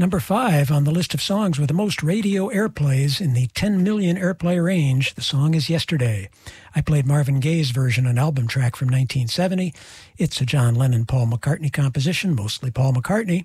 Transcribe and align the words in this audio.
Number 0.00 0.18
five 0.18 0.70
on 0.70 0.84
the 0.84 0.90
list 0.92 1.12
of 1.12 1.20
songs 1.20 1.58
with 1.58 1.68
the 1.68 1.74
most 1.74 2.02
radio 2.02 2.48
airplays 2.48 3.20
in 3.20 3.34
the 3.34 3.48
10 3.48 3.84
million 3.84 4.16
airplay 4.16 4.64
range, 4.64 5.14
the 5.14 5.20
song 5.20 5.52
is 5.52 5.68
Yesterday. 5.68 6.30
I 6.74 6.80
played 6.80 7.06
Marvin 7.06 7.38
Gaye's 7.38 7.70
version, 7.70 8.06
an 8.06 8.16
album 8.16 8.48
track 8.48 8.76
from 8.76 8.86
1970. 8.86 9.74
It's 10.16 10.40
a 10.40 10.46
John 10.46 10.74
Lennon 10.74 11.04
Paul 11.04 11.26
McCartney 11.26 11.70
composition, 11.70 12.34
mostly 12.34 12.70
Paul 12.70 12.94
McCartney 12.94 13.44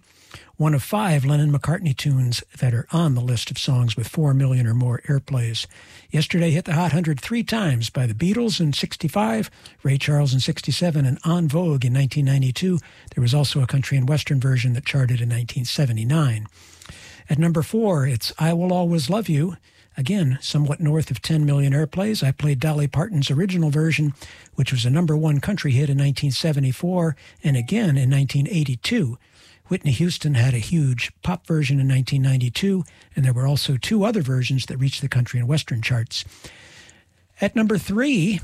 one 0.57 0.73
of 0.73 0.84
five 0.84 1.25
Lennon 1.25 1.52
McCartney 1.52 1.95
tunes 1.95 2.43
that 2.59 2.73
are 2.73 2.88
on 2.91 3.16
the 3.16 3.21
list 3.21 3.52
of 3.52 3.57
songs 3.57 3.98
with 3.98 4.07
4 4.07 4.34
million 4.34 4.67
or 4.67 4.73
more 4.73 5.02
airplays. 5.07 5.67
Yesterday 6.09 6.52
hit 6.52 6.66
the 6.66 6.73
Hot 6.73 6.91
100 6.93 7.20
three 7.20 7.43
times 7.43 7.89
by 7.89 8.05
the 8.05 8.13
Beatles 8.13 8.59
in 8.59 8.73
65, 8.73 9.49
Ray 9.84 9.98
Charles 9.98 10.34
in 10.34 10.40
67, 10.40 11.05
and 11.05 11.20
En 11.26 11.48
Vogue 11.48 11.85
in 11.85 11.93
1992. 11.93 12.79
There 13.13 13.21
was 13.21 13.34
also 13.34 13.62
a 13.62 13.67
country 13.67 13.98
and 13.98 14.07
western 14.07 14.40
version 14.40 14.73
that 14.73 14.85
charted 14.85 15.21
in 15.21 15.29
1979. 15.29 16.48
At 17.29 17.40
number 17.40 17.63
four, 17.63 18.05
it's 18.05 18.31
I 18.38 18.54
Will 18.54 18.71
Always 18.71 19.09
Love 19.09 19.27
You. 19.27 19.57
Again, 19.98 20.38
somewhat 20.41 20.81
north 20.81 21.09
of 21.09 21.21
10 21.21 21.45
million 21.45 21.71
airplays. 21.71 22.21
I 22.21 22.32
played 22.32 22.60
Dolly 22.60 22.88
Parton's 22.88 23.32
original 23.32 23.70
version, 23.70 24.13
which 24.55 24.71
was 24.71 24.85
a 24.85 24.90
number 24.90 25.15
one 25.15 25.40
country 25.40 25.71
hit 25.71 25.90
in 25.90 25.98
1974 25.98 27.15
and 27.43 27.55
again 27.55 27.98
in 27.98 28.12
1982. 28.12 29.17
Whitney 29.68 29.91
Houston 29.91 30.35
had 30.35 30.54
a 30.54 30.60
huge 30.60 31.12
pop 31.24 31.48
version 31.48 31.80
in 31.80 31.88
1992, 31.88 32.84
and 33.16 33.26
there 33.26 33.34
were 33.34 33.48
also 33.48 33.77
two 33.77 34.04
other 34.04 34.22
versions 34.22 34.68
that 34.68 34.77
reached 34.77 35.02
the 35.02 35.10
country 35.10 35.40
and 35.40 35.49
western 35.49 35.82
charts. 35.82 36.24
At 37.41 37.55
number 37.55 37.77
three, 37.77 38.41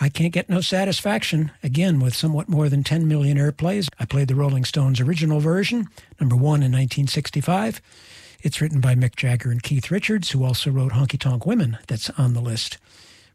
I 0.00 0.08
Can't 0.08 0.32
Get 0.32 0.48
No 0.48 0.60
Satisfaction, 0.60 1.50
again 1.62 2.00
with 2.00 2.14
somewhat 2.14 2.48
more 2.48 2.68
than 2.68 2.82
10 2.82 3.06
million 3.06 3.36
airplays. 3.36 3.88
I 3.98 4.06
played 4.06 4.28
the 4.28 4.34
Rolling 4.34 4.64
Stones 4.64 5.00
original 5.00 5.40
version, 5.40 5.88
number 6.18 6.36
one 6.36 6.62
in 6.62 6.72
1965. 6.72 7.82
It's 8.42 8.60
written 8.62 8.80
by 8.80 8.94
Mick 8.94 9.16
Jagger 9.16 9.50
and 9.50 9.62
Keith 9.62 9.90
Richards, 9.90 10.30
who 10.30 10.44
also 10.44 10.70
wrote 10.70 10.92
Honky 10.92 11.18
Tonk 11.18 11.44
Women, 11.44 11.76
that's 11.86 12.08
on 12.10 12.32
the 12.32 12.40
list. 12.40 12.78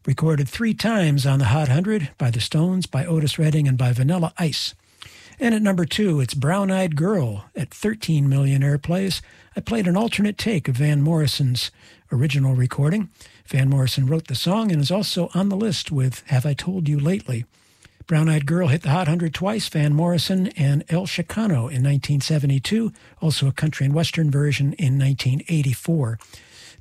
Recorded 0.04 0.48
three 0.48 0.74
times 0.74 1.26
on 1.26 1.38
the 1.38 1.46
Hot 1.46 1.68
100 1.68 2.10
by 2.18 2.30
the 2.30 2.40
Stones, 2.40 2.86
by 2.86 3.04
Otis 3.04 3.38
Redding, 3.38 3.68
and 3.68 3.78
by 3.78 3.92
Vanilla 3.92 4.32
Ice. 4.38 4.74
And 5.38 5.54
at 5.54 5.60
number 5.60 5.84
two, 5.84 6.20
it's 6.20 6.32
Brown 6.32 6.70
Eyed 6.70 6.96
Girl 6.96 7.44
at 7.54 7.72
13 7.72 8.26
million 8.26 8.62
airplays. 8.62 9.20
I 9.54 9.60
played 9.60 9.86
an 9.86 9.96
alternate 9.96 10.38
take 10.38 10.66
of 10.66 10.76
Van 10.76 11.02
Morrison's 11.02 11.70
original 12.10 12.54
recording. 12.54 13.10
Van 13.46 13.68
Morrison 13.68 14.06
wrote 14.06 14.28
the 14.28 14.34
song 14.34 14.72
and 14.72 14.80
is 14.80 14.90
also 14.90 15.28
on 15.34 15.50
the 15.50 15.56
list 15.56 15.92
with 15.92 16.22
Have 16.28 16.46
I 16.46 16.54
Told 16.54 16.88
You 16.88 16.98
Lately. 16.98 17.44
Brown 18.06 18.28
Eyed 18.30 18.46
Girl 18.46 18.68
hit 18.68 18.82
the 18.82 18.90
Hot 18.90 19.08
100 19.08 19.34
twice, 19.34 19.68
Van 19.68 19.92
Morrison 19.92 20.46
and 20.56 20.84
El 20.88 21.06
Chicano 21.06 21.68
in 21.68 21.82
1972, 21.82 22.92
also 23.20 23.46
a 23.48 23.52
country 23.52 23.84
and 23.84 23.94
western 23.94 24.30
version 24.30 24.72
in 24.74 24.98
1984. 24.98 26.18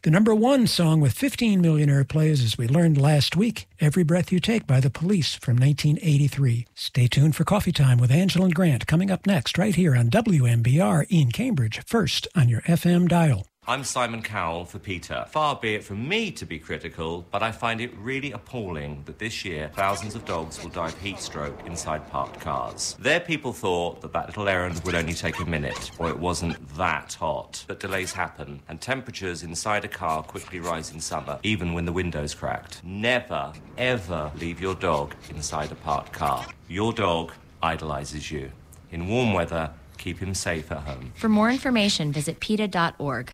The 0.01 0.11
number 0.11 0.35
one 0.35 0.67
song 0.67 1.01
with 1.01 1.13
15 1.13 1.61
million 1.61 1.89
airplays, 1.89 2.43
as 2.43 2.57
we 2.57 2.67
learned 2.67 3.01
last 3.01 3.35
week, 3.35 3.67
Every 3.79 4.03
Breath 4.03 4.31
You 4.31 4.39
Take 4.39 4.67
by 4.67 4.79
the 4.79 4.89
Police 4.89 5.35
from 5.35 5.57
1983. 5.57 6.67
Stay 6.75 7.07
tuned 7.07 7.35
for 7.35 7.43
Coffee 7.43 7.71
Time 7.71 7.97
with 7.97 8.11
Angela 8.11 8.45
and 8.45 8.55
Grant 8.55 8.87
coming 8.87 9.09
up 9.09 9.25
next, 9.25 9.57
right 9.57 9.75
here 9.75 9.95
on 9.95 10.09
WMBR 10.09 11.05
in 11.09 11.31
Cambridge, 11.31 11.81
first 11.85 12.27
on 12.35 12.49
your 12.49 12.61
FM 12.61 13.07
dial. 13.07 13.47
I'm 13.67 13.83
Simon 13.83 14.21
Cowell 14.21 14.65
for 14.65 14.77
PETA. 14.77 15.25
Far 15.31 15.55
be 15.55 15.73
it 15.73 15.83
from 15.83 16.07
me 16.07 16.29
to 16.33 16.45
be 16.45 16.59
critical, 16.59 17.25
but 17.31 17.41
I 17.41 17.51
find 17.51 17.81
it 17.81 17.91
really 17.97 18.31
appalling 18.31 19.01
that 19.05 19.17
this 19.17 19.43
year 19.43 19.71
thousands 19.73 20.13
of 20.13 20.23
dogs 20.23 20.61
will 20.61 20.69
die 20.69 20.89
of 20.89 20.99
heat 20.99 21.19
stroke 21.19 21.65
inside 21.65 22.07
parked 22.11 22.39
cars. 22.39 22.95
Their 22.99 23.19
people 23.19 23.53
thought 23.53 24.01
that 24.01 24.13
that 24.13 24.27
little 24.27 24.47
errand 24.47 24.83
would 24.85 24.93
only 24.93 25.15
take 25.15 25.39
a 25.39 25.45
minute, 25.45 25.89
or 25.97 26.09
it 26.09 26.19
wasn't 26.19 26.55
that 26.77 27.13
hot. 27.13 27.65
But 27.67 27.79
delays 27.79 28.13
happen, 28.13 28.61
and 28.69 28.79
temperatures 28.79 29.41
inside 29.41 29.83
a 29.83 29.87
car 29.87 30.21
quickly 30.21 30.59
rise 30.59 30.91
in 30.91 30.99
summer, 30.99 31.39
even 31.41 31.73
when 31.73 31.85
the 31.85 31.91
window's 31.91 32.35
cracked. 32.35 32.83
Never, 32.83 33.51
ever 33.79 34.31
leave 34.37 34.61
your 34.61 34.75
dog 34.75 35.15
inside 35.31 35.71
a 35.71 35.75
parked 35.75 36.13
car. 36.13 36.45
Your 36.67 36.93
dog 36.93 37.31
idolizes 37.63 38.29
you. 38.29 38.51
In 38.91 39.07
warm 39.07 39.33
weather, 39.33 39.71
keep 39.97 40.19
him 40.19 40.35
safe 40.35 40.71
at 40.71 40.83
home. 40.83 41.13
For 41.15 41.29
more 41.29 41.49
information, 41.49 42.11
visit 42.11 42.39
PETA.org. 42.39 43.31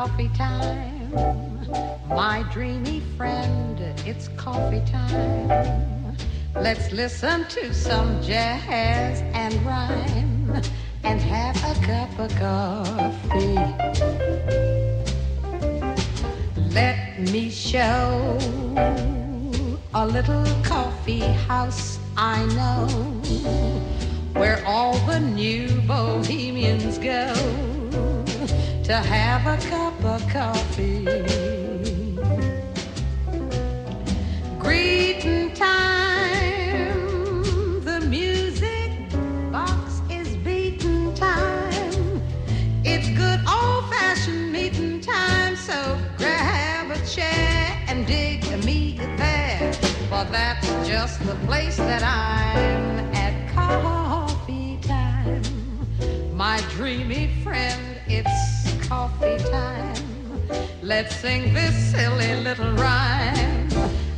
Coffee 0.00 0.30
time, 0.30 1.12
my 2.08 2.42
dreamy 2.50 3.00
friend, 3.18 3.78
it's 4.06 4.28
coffee 4.28 4.82
time. 4.90 6.16
Let's 6.54 6.90
listen 6.90 7.44
to 7.48 7.74
some 7.74 8.22
jazz 8.22 9.20
and 9.34 9.52
rhyme 9.56 10.62
and 11.04 11.20
have 11.20 11.56
a 11.56 11.74
cup 11.84 12.18
of 12.18 12.34
coffee. 12.36 13.60
Let 16.70 17.18
me 17.18 17.50
show 17.50 18.38
a 19.92 20.06
little 20.06 20.46
coffee 20.62 21.28
house 21.46 21.98
I 22.16 22.46
know 22.56 22.86
where 24.32 24.64
all 24.64 24.96
the 25.00 25.20
new 25.20 25.68
bohemians 25.82 26.96
go 26.96 27.79
to 28.90 28.96
have 28.96 29.46
a 29.46 29.56
cup 29.68 30.04
of 30.04 30.20
coffee. 30.28 31.04
Greeting 34.58 35.54
time, 35.54 36.90
the 37.84 38.00
music 38.08 38.90
box 39.52 40.00
is 40.10 40.36
beating 40.38 41.14
time. 41.14 42.20
It's 42.82 43.08
good 43.10 43.38
old 43.48 43.88
fashioned 43.90 44.50
meeting 44.50 45.00
time, 45.00 45.54
so 45.54 45.96
grab 46.18 46.90
a 46.90 46.98
chair 47.06 47.84
and 47.86 48.04
dig 48.08 48.42
me 48.64 48.98
there. 49.16 49.72
For 50.08 50.24
that's 50.32 50.66
just 50.84 51.24
the 51.24 51.36
place 51.46 51.76
that 51.76 52.02
I'm 52.02 52.98
at 53.14 53.54
coffee 53.54 54.80
time. 54.82 55.44
My 56.36 56.60
dreamy 56.70 57.30
friend, 57.44 57.80
it's 58.08 58.59
coffee 58.90 59.38
time. 59.52 59.94
Let's 60.82 61.14
sing 61.14 61.54
this 61.54 61.92
silly 61.92 62.34
little 62.42 62.72
rhyme 62.72 63.68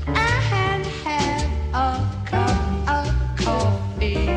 and 0.07 0.87
have 1.05 1.75
a 1.75 1.89
cup 2.25 2.89
of 2.89 3.37
coffee. 3.37 4.31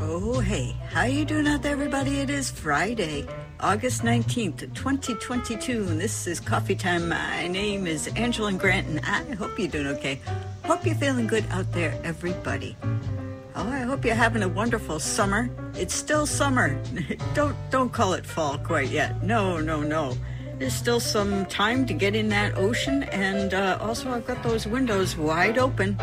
Oh, 0.00 0.40
hey, 0.40 0.76
how 0.90 1.04
you 1.04 1.24
doing 1.24 1.46
out 1.46 1.62
there, 1.62 1.72
everybody? 1.72 2.20
It 2.20 2.28
is 2.28 2.50
Friday, 2.50 3.26
August 3.58 4.02
19th, 4.02 4.74
2022, 4.74 5.86
and 5.88 5.98
this 5.98 6.26
is 6.26 6.40
Coffee 6.40 6.76
Time. 6.76 7.08
My 7.08 7.48
name 7.48 7.86
is 7.86 8.08
Angela 8.16 8.52
Grant, 8.52 8.86
and 8.86 9.00
I 9.00 9.34
hope 9.34 9.58
you're 9.58 9.68
doing 9.68 9.86
okay. 9.86 10.20
Hope 10.64 10.84
you're 10.84 10.94
feeling 10.94 11.26
good 11.26 11.46
out 11.50 11.72
there, 11.72 11.98
everybody. 12.04 12.76
Oh, 13.64 13.70
I 13.70 13.82
hope 13.82 14.04
you're 14.04 14.16
having 14.16 14.42
a 14.42 14.48
wonderful 14.48 14.98
summer. 14.98 15.48
It's 15.76 15.94
still 15.94 16.26
summer. 16.26 16.76
don't 17.34 17.56
don't 17.70 17.92
call 17.92 18.14
it 18.14 18.26
fall 18.26 18.58
quite 18.58 18.88
yet. 18.88 19.22
No, 19.22 19.60
no, 19.60 19.82
no. 19.82 20.18
There's 20.58 20.74
still 20.74 20.98
some 20.98 21.46
time 21.46 21.86
to 21.86 21.94
get 21.94 22.16
in 22.16 22.28
that 22.30 22.58
ocean, 22.58 23.04
and 23.04 23.54
uh, 23.54 23.78
also 23.80 24.10
I've 24.10 24.26
got 24.26 24.42
those 24.42 24.66
windows 24.66 25.16
wide 25.16 25.58
open, 25.58 25.96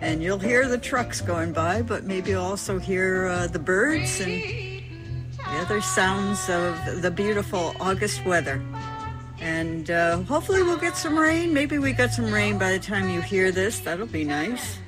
and 0.00 0.22
you'll 0.22 0.38
hear 0.38 0.66
the 0.68 0.78
trucks 0.78 1.20
going 1.20 1.52
by, 1.52 1.82
but 1.82 2.04
maybe 2.04 2.30
you'll 2.30 2.42
also 2.42 2.78
hear 2.78 3.26
uh, 3.26 3.46
the 3.46 3.58
birds 3.58 4.18
and 4.20 4.32
the 4.32 5.58
other 5.60 5.82
sounds 5.82 6.48
of 6.48 7.02
the 7.02 7.10
beautiful 7.10 7.76
August 7.78 8.24
weather. 8.24 8.62
And 9.38 9.90
uh, 9.90 10.22
hopefully 10.22 10.62
we'll 10.62 10.78
get 10.78 10.96
some 10.96 11.18
rain. 11.18 11.52
Maybe 11.52 11.76
we 11.76 11.92
got 11.92 12.12
some 12.12 12.32
rain 12.32 12.56
by 12.56 12.72
the 12.72 12.78
time 12.78 13.10
you 13.10 13.20
hear 13.20 13.52
this. 13.52 13.80
That'll 13.80 14.06
be 14.06 14.24
nice. 14.24 14.78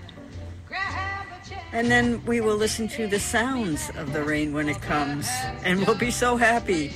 And 1.72 1.90
then 1.90 2.24
we 2.24 2.40
will 2.40 2.56
listen 2.56 2.88
to 2.88 3.06
the 3.06 3.20
sounds 3.20 3.90
of 3.96 4.12
the 4.12 4.22
rain 4.24 4.52
when 4.54 4.68
it 4.68 4.80
comes, 4.80 5.28
and 5.64 5.86
we'll 5.86 5.98
be 5.98 6.10
so 6.10 6.36
happy. 6.36 6.92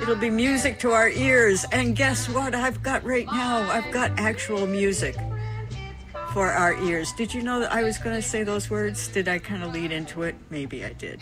It'll 0.00 0.16
be 0.16 0.30
music 0.30 0.78
to 0.80 0.92
our 0.92 1.10
ears. 1.10 1.66
And 1.70 1.94
guess 1.94 2.28
what? 2.28 2.54
I've 2.54 2.82
got 2.82 3.04
right 3.04 3.26
now, 3.26 3.70
I've 3.70 3.92
got 3.92 4.18
actual 4.18 4.66
music 4.66 5.16
for 6.32 6.48
our 6.48 6.74
ears. 6.82 7.12
Did 7.12 7.34
you 7.34 7.42
know 7.42 7.60
that 7.60 7.72
I 7.72 7.82
was 7.82 7.98
going 7.98 8.16
to 8.16 8.22
say 8.22 8.42
those 8.42 8.70
words? 8.70 9.08
Did 9.08 9.28
I 9.28 9.38
kind 9.38 9.62
of 9.62 9.72
lead 9.74 9.92
into 9.92 10.22
it? 10.22 10.34
Maybe 10.48 10.84
I 10.84 10.92
did. 10.94 11.20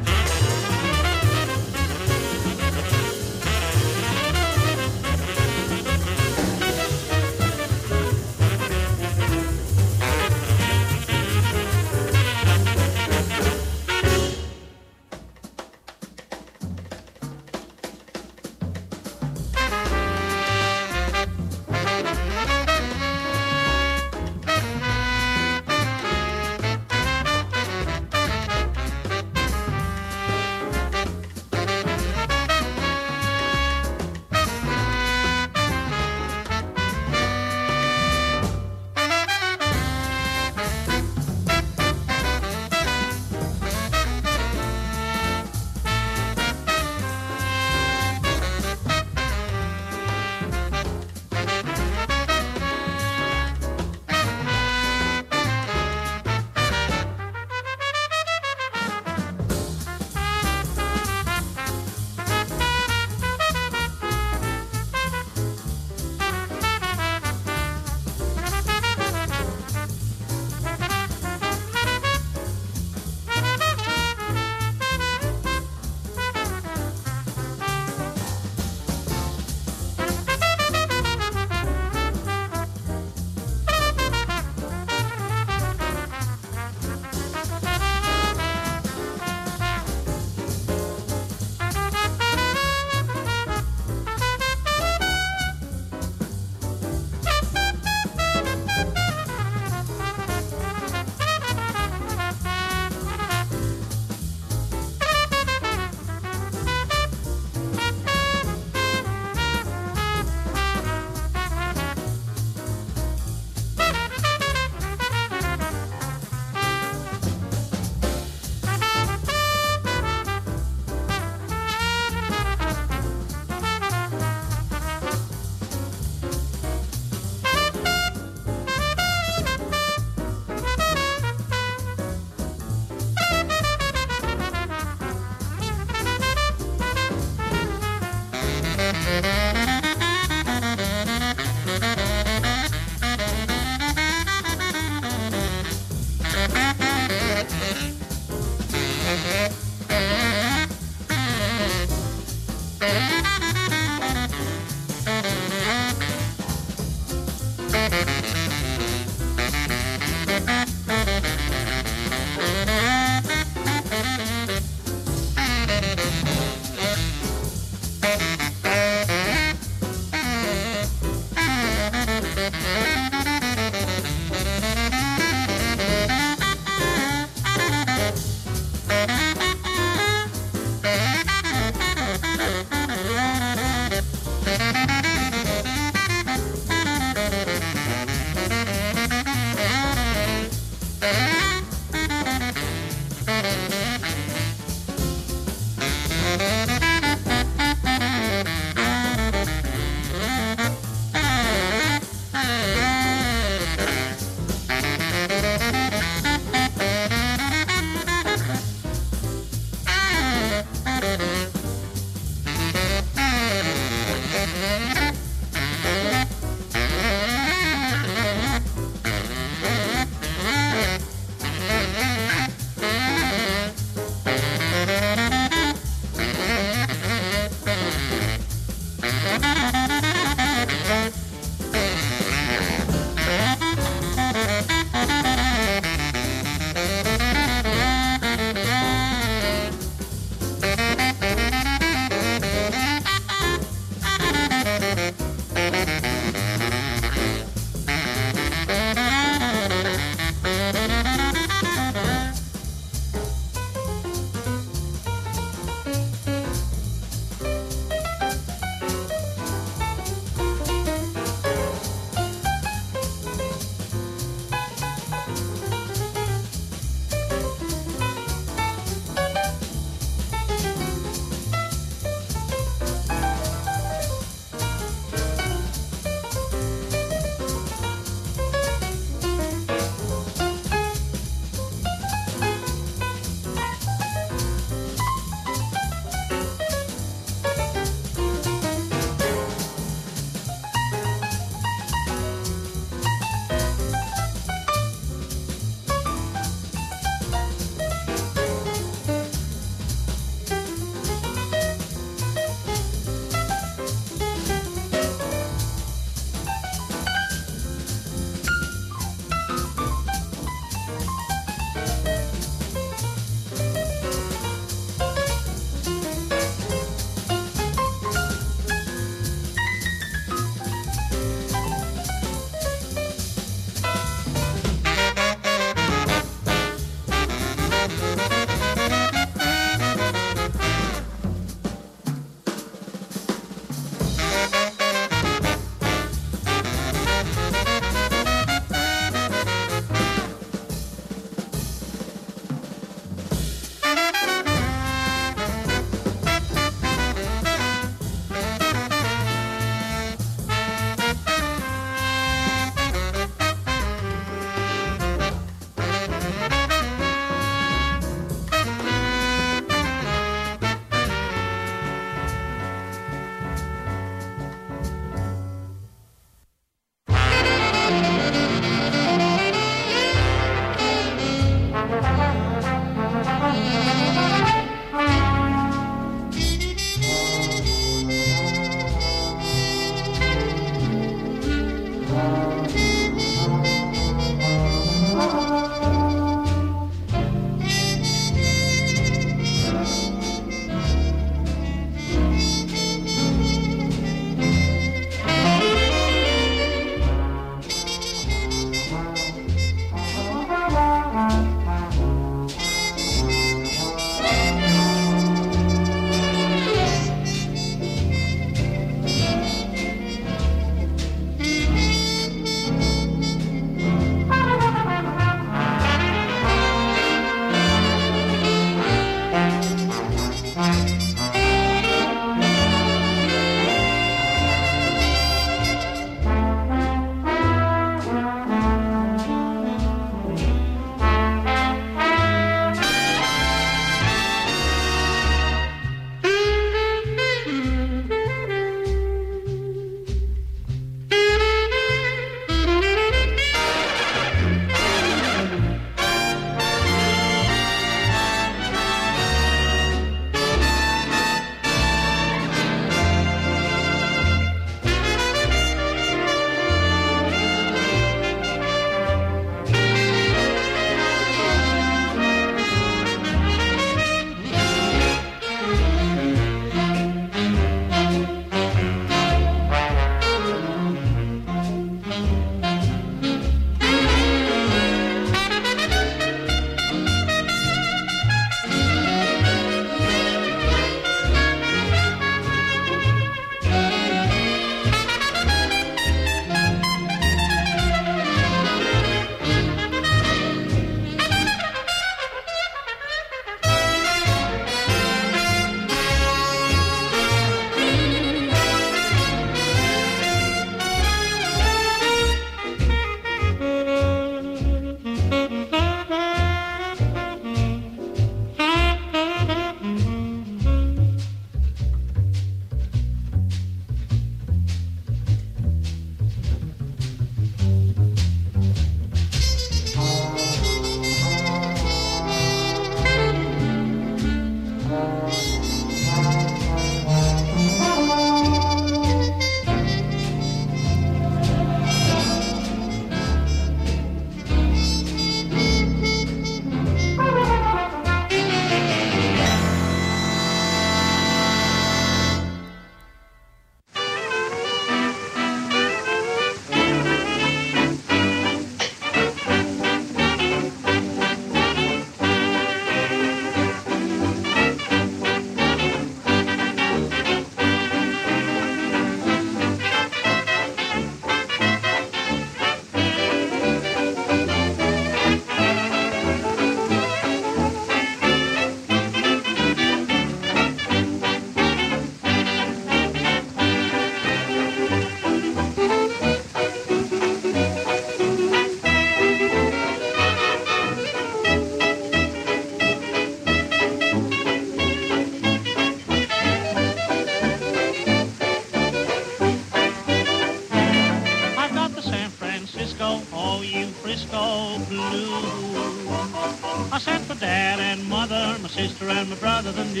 I 599.96 600.00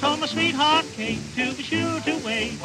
told 0.00 0.18
my 0.18 0.26
sweetheart 0.26 0.86
Kate 0.96 1.20
to 1.36 1.54
be 1.54 1.62
sure 1.62 2.00
to 2.00 2.18
wait 2.26 2.58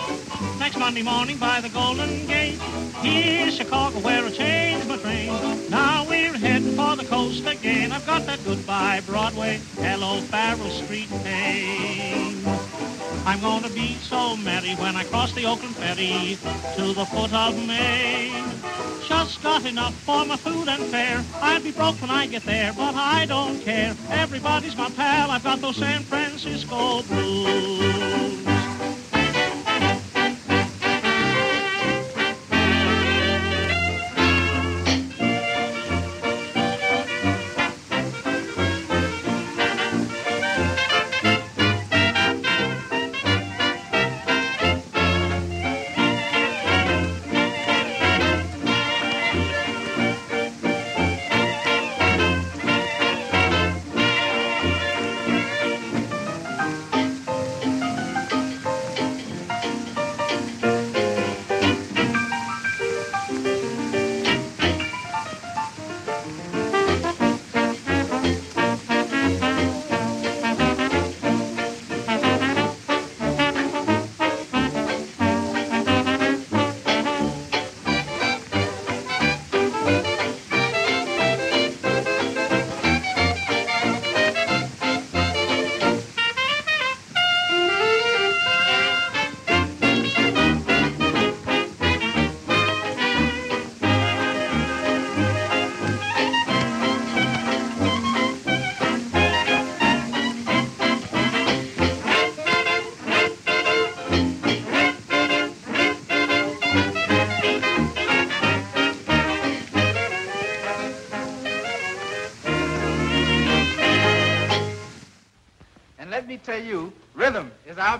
next 0.57 0.79
Monday 0.79 1.03
morning 1.03 1.37
by 1.37 1.61
the 1.61 1.69
Golden 1.69 2.25
Gate. 2.25 2.57
Here's 3.03 3.55
Chicago 3.55 3.99
where 3.99 4.25
I 4.25 4.31
changed 4.31 4.87
my 4.87 4.97
train. 4.97 5.69
Now 5.69 6.07
we're 6.09 6.35
heading 6.35 6.75
for 6.75 6.95
the 6.95 7.05
coast 7.05 7.45
again. 7.45 7.91
I've 7.91 8.07
got 8.07 8.25
that 8.25 8.43
goodbye 8.43 9.01
Broadway, 9.05 9.61
hello 9.75 10.21
Farrell 10.21 10.71
Street 10.71 11.11
name. 11.23 12.43
I'm 13.27 13.41
gonna 13.41 13.69
be 13.69 13.93
so 13.93 14.35
merry 14.37 14.73
when 14.73 14.95
I 14.95 15.03
cross 15.03 15.33
the 15.33 15.45
Oakland 15.45 15.75
ferry 15.75 16.35
to 16.77 16.93
the 16.93 17.05
foot 17.05 17.31
of 17.31 17.55
Maine. 17.67 18.43
Just 19.19 19.43
got 19.43 19.65
enough 19.65 19.93
for 20.05 20.23
my 20.23 20.37
food 20.37 20.69
and 20.69 20.81
fare. 20.85 21.21
I'll 21.41 21.59
be 21.59 21.71
broke 21.71 21.99
when 21.99 22.09
I 22.09 22.25
get 22.25 22.43
there, 22.43 22.71
but 22.71 22.95
I 22.95 23.25
don't 23.25 23.59
care. 23.59 23.93
Everybody's 24.09 24.77
my 24.77 24.89
pal. 24.91 25.29
I've 25.29 25.43
got 25.43 25.59
those 25.59 25.75
San 25.75 26.03
Francisco 26.03 27.03
blues. 27.03 28.48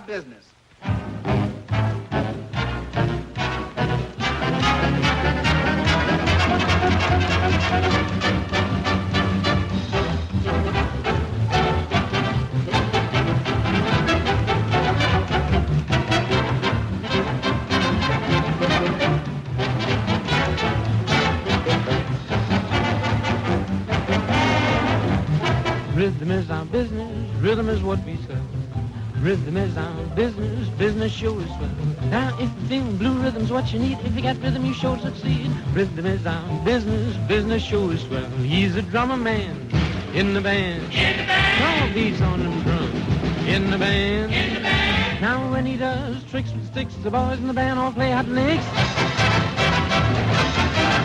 Business. 0.06 0.46
Now 32.10 32.36
if 32.40 32.50
you 32.62 32.68
feel 32.68 32.92
blue 32.92 33.22
rhythm's 33.22 33.50
what 33.50 33.72
you 33.72 33.78
need, 33.78 33.98
if 34.00 34.14
you 34.14 34.22
got 34.22 34.40
rhythm 34.42 34.64
you 34.64 34.74
sure 34.74 34.98
succeed. 34.98 35.50
Rhythm 35.72 36.06
is 36.06 36.26
our 36.26 36.64
business, 36.64 37.16
business 37.28 37.62
sure 37.62 37.92
is 37.92 38.02
swell. 38.02 38.28
He's 38.38 38.76
a 38.76 38.82
drummer 38.82 39.16
man 39.16 39.70
in 40.14 40.34
the 40.34 40.40
band. 40.40 40.82
In 40.92 41.16
the 41.18 41.24
band. 41.24 41.88
All 41.88 41.94
beats 41.94 42.20
on 42.20 42.40
them 42.40 42.62
drums. 42.62 43.48
In 43.48 43.70
the 43.70 43.78
band. 43.78 44.32
In 44.32 44.54
the 44.54 44.60
band. 44.60 45.20
Now 45.20 45.50
when 45.50 45.66
he 45.66 45.76
does 45.76 46.22
tricks 46.24 46.52
with 46.52 46.66
sticks, 46.66 46.94
the 47.02 47.10
boys 47.10 47.38
in 47.38 47.46
the 47.46 47.54
band 47.54 47.78
all 47.78 47.92
play 47.92 48.10
hot 48.10 48.26
licks. 48.28 48.64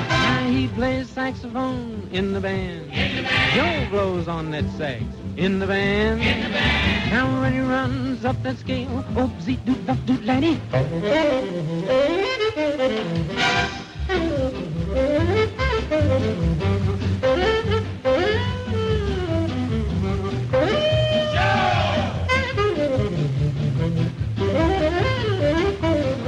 Now 0.09 0.47
he 0.49 0.67
plays 0.69 1.09
saxophone 1.09 2.09
in 2.11 2.33
the 2.33 2.39
band. 2.39 2.91
In 2.91 3.17
the 3.17 3.23
band. 3.23 3.89
Joe 3.89 3.89
blows 3.89 4.27
on 4.27 4.51
that 4.51 4.65
sax 4.77 5.03
in 5.37 5.59
the 5.59 5.67
band. 5.67 6.21
In 6.21 6.43
the 6.43 6.49
band. 6.49 7.11
Now 7.11 7.41
when 7.41 7.53
he 7.53 7.59
runs 7.59 8.25
up 8.25 8.41
that 8.43 8.57
scale, 8.57 9.03
zee 9.41 9.57
doot 9.57 9.85
duck 9.85 9.97
doot 10.05 10.23
lanny. 10.23 10.59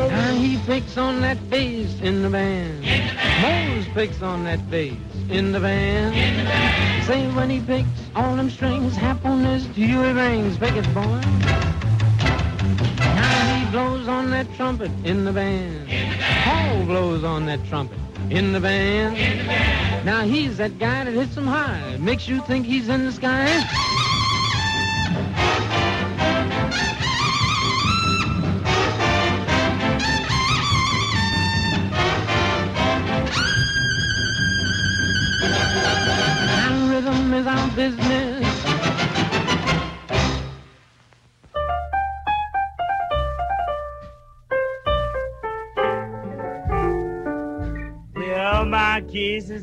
Now 0.10 0.34
he 0.34 0.58
picks 0.66 0.98
on 0.98 1.22
that 1.22 1.50
bass 1.50 2.00
in 2.02 2.22
the 2.22 2.30
band. 2.30 2.74
In 2.74 2.82
the 2.82 2.88
band. 2.88 3.78
Mose 3.78 3.88
picks 3.94 4.22
on 4.22 4.44
that 4.44 4.70
bass 4.70 5.17
in 5.30 5.52
the 5.52 5.60
band. 5.60 6.16
In 6.16 6.38
the 6.38 6.44
band. 6.44 7.06
Say 7.06 7.28
when 7.32 7.50
he 7.50 7.60
picks 7.62 7.90
all 8.16 8.36
them 8.36 8.50
strings, 8.50 8.96
happiness 8.96 9.66
to 9.76 9.82
you 9.82 10.04
it 10.04 10.14
rings. 10.14 10.58
Pick 10.58 10.76
it, 10.76 10.94
boy. 10.94 11.22
Now 13.00 13.60
he 13.60 13.72
blows 13.72 14.08
on 14.08 14.30
that 14.32 14.48
trumpet 14.56 14.92
in 15.04 15.26
the 15.26 15.32
band. 15.32 15.90
In 15.90 16.10
the 16.10 16.16
band. 16.16 16.44
Paul 16.44 16.86
blows 16.86 17.24
on 17.24 17.46
that 17.46 17.66
trumpet 17.68 17.98
in 18.30 18.52
the 18.54 18.60
band. 18.60 19.18
In 19.18 19.40
the 19.40 19.46
band. 19.46 20.06
Now 20.06 20.24
he's 20.24 20.58
that 20.58 20.80
guy 20.80 21.04
that 21.04 21.14
hits 21.14 21.36
them 21.36 21.48
high, 21.48 21.98
makes 21.98 22.28
you 22.28 22.42
think 22.42 22.66
he's 22.66 22.90
in 22.90 23.06
the 23.06 23.12
sky. 23.12 23.64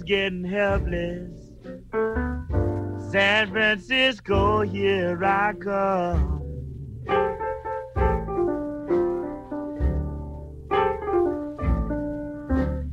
Getting 0.04 0.44
helpless. 0.44 1.30
San 3.10 3.50
Francisco, 3.50 4.60
here 4.62 5.24
I 5.24 5.52
come. 5.54 6.40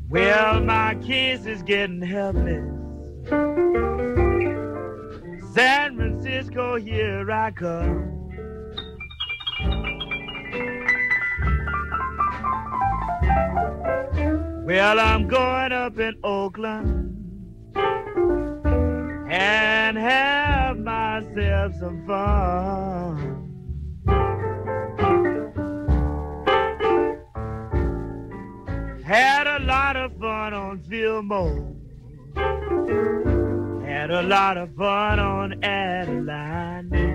Well, 0.09 0.61
my 0.61 0.95
case 1.03 1.45
is 1.45 1.63
getting 1.63 2.01
helpless. 2.01 2.69
San 5.53 5.95
Francisco, 5.97 6.77
here 6.77 7.29
I 7.29 7.51
come. 7.51 8.21
Well, 14.63 14.99
I'm 14.99 15.27
going 15.27 15.71
up 15.71 15.97
in 15.97 16.15
Oakland 16.23 17.17
and 19.27 19.97
have 19.97 20.77
myself 20.77 21.73
some 21.79 22.05
fun. 22.05 23.41
Had 29.03 29.47
a 29.47 29.59
lot 29.65 29.97
of 29.97 30.15
fun 30.19 30.53
on 30.53 30.83
Fillmore 30.83 31.75
Had 33.83 34.11
a 34.11 34.21
lot 34.21 34.57
of 34.57 34.75
fun 34.75 35.19
on 35.19 35.63
Adeline. 35.63 37.10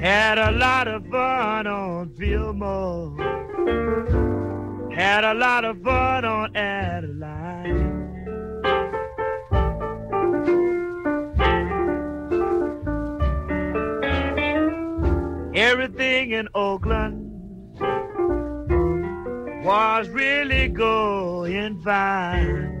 Had 0.00 0.38
a 0.38 0.52
lot 0.52 0.86
of 0.86 1.04
fun 1.08 1.66
on 1.66 2.10
Fillmore. 2.16 3.16
Had 4.94 5.24
a 5.24 5.34
lot 5.34 5.64
of 5.64 5.82
fun 5.82 6.24
on 6.24 6.54
Adeline. 6.56 7.98
Everything 15.56 16.30
in 16.30 16.48
Oakland 16.54 17.24
was 19.64 20.08
really 20.10 20.68
going 20.68 21.80
fine. 21.82 22.78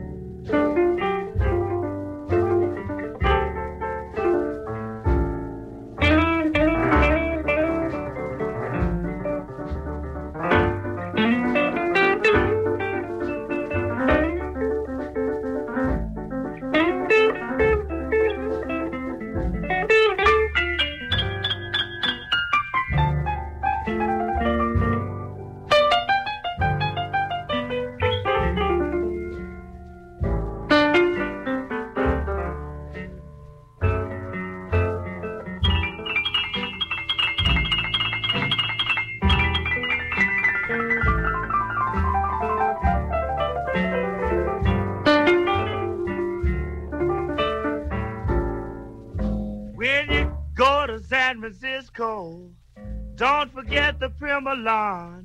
The 54.44 55.24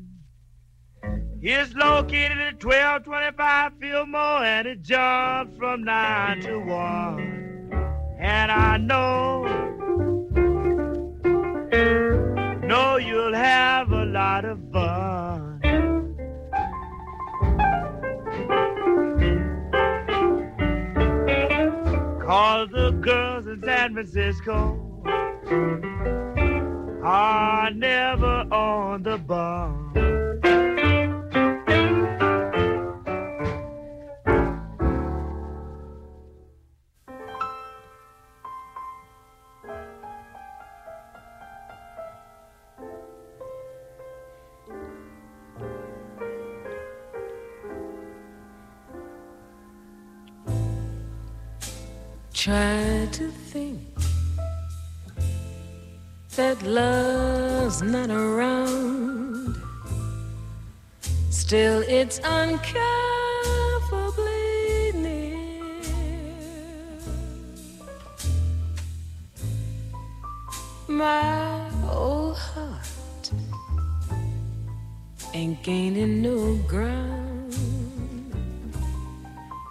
It's 1.42 1.74
located 1.76 2.40
at 2.40 2.64
1225 2.64 3.74
Fillmore 3.80 4.44
and 4.44 4.68
it 4.68 4.82
jumps 4.82 5.58
from 5.58 5.84
9 5.84 6.42
to 6.42 6.60
1. 6.60 8.18
And 8.20 8.52
I 8.52 8.78
know, 8.78 9.44
know 12.66 12.98
you'll 12.98 13.34
have 13.34 13.92
a 13.92 14.06
lot 14.06 14.46
of 14.46 14.60
fun. 14.72 15.60
Cause 22.22 22.70
the 22.72 22.92
girls 23.02 23.48
in 23.48 23.62
San 23.64 23.94
Francisco 23.94 24.84
are 27.04 27.70
never 27.72 28.48
on 28.52 29.04
the 29.04 29.18
bar. 29.18 29.74
Try 52.34 53.08
to 53.14 53.32
that 56.36 56.62
love's 56.64 57.82
not 57.84 58.10
around. 58.10 59.56
Still, 61.30 61.84
it's 61.88 62.20
uncomfortably 62.24 64.94
near. 64.96 65.38
My 70.88 71.70
old 71.92 72.38
heart 72.38 73.32
ain't 75.36 75.62
gaining 75.62 76.24
no 76.24 76.56
ground 76.68 77.56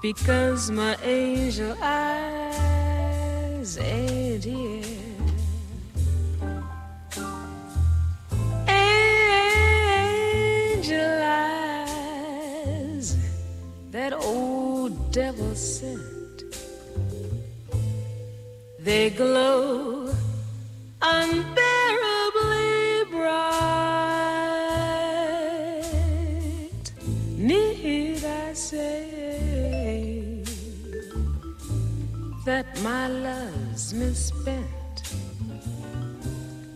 because 0.00 0.70
my 0.70 0.96
angel 1.02 1.76
eyes 1.82 3.78
ain't 3.78 4.44
here. 4.44 5.01
That 14.02 14.14
old 14.14 15.12
devil 15.12 15.54
sent, 15.54 16.42
they 18.80 19.10
glow 19.10 20.12
unbearably 21.00 21.44
bright. 23.12 23.62
Need 27.36 28.24
I 28.24 28.52
say 28.54 30.42
that 32.44 32.66
my 32.82 33.06
love's 33.06 33.94
misspent, 33.94 35.14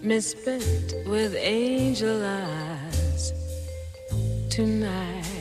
misspent 0.01 0.95
with 1.09 1.35
angel 1.35 2.25
eyes 2.25 3.33
tonight? 4.49 5.36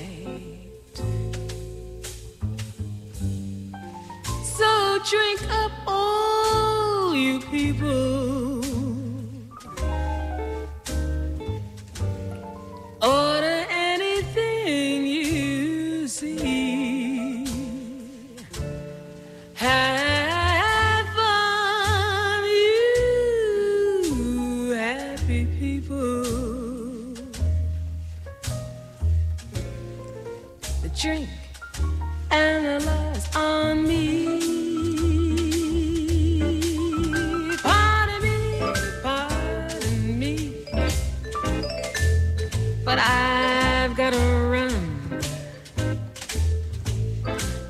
So 4.57 4.99
drink 5.03 5.41
up, 5.51 5.71
all 5.85 7.13
you 7.13 7.41
people. 7.41 8.63
Order 13.01 13.34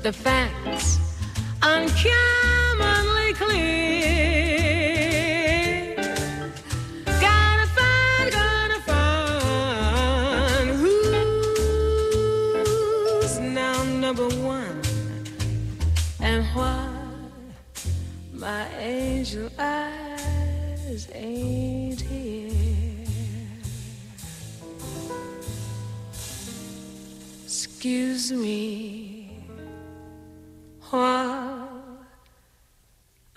The 0.06 0.12
facts 0.12 1.00
uncommonly 1.62 3.32
clear. 3.34 4.76
Gotta 7.20 7.66
find, 7.74 8.30
gotta 8.30 8.80
find 8.86 10.68
who's 12.64 13.40
now 13.40 13.82
number 13.82 14.28
one 14.28 14.80
and 16.20 16.44
why 16.54 16.88
my 18.32 18.68
angel 18.78 19.50
eyes 19.58 21.08
ain't 21.14 22.00
here. 22.00 22.52
Excuse 27.42 28.30
me 28.30 29.05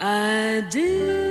I 0.01 0.61
disappear. 0.71 1.28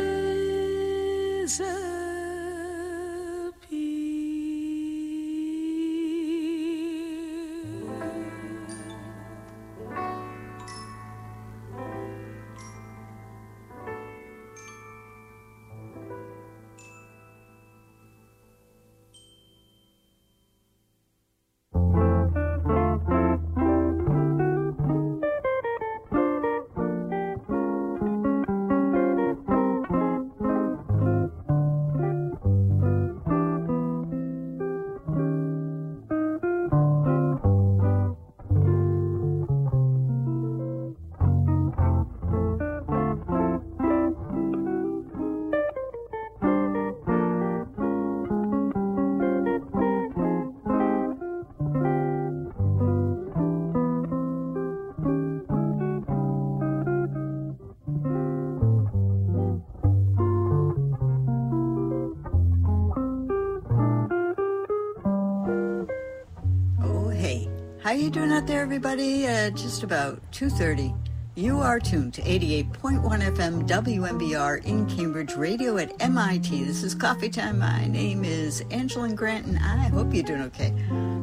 You 67.99 68.11
doing 68.11 68.31
out 68.31 68.47
there, 68.47 68.63
everybody? 68.63 69.27
Uh, 69.27 69.51
just 69.51 69.83
about 69.83 70.21
2.30. 70.31 70.97
You 71.35 71.59
are 71.59 71.81
tuned 71.81 72.15
to 72.15 72.23
88.1 72.23 73.03
FM 73.03 73.67
WMBR 73.67 74.65
in 74.65 74.87
Cambridge 74.87 75.35
Radio 75.35 75.77
at 75.79 75.93
MIT. 76.01 76.63
This 76.63 76.85
is 76.85 76.95
Coffee 76.95 77.29
Time. 77.29 77.59
My 77.59 77.89
name 77.89 78.25
is 78.25 78.63
Angela 78.71 79.09
Grant, 79.13 79.47
and 79.47 79.59
I 79.59 79.89
hope 79.89 80.15
you're 80.15 80.23
doing 80.23 80.43
okay. 80.43 80.73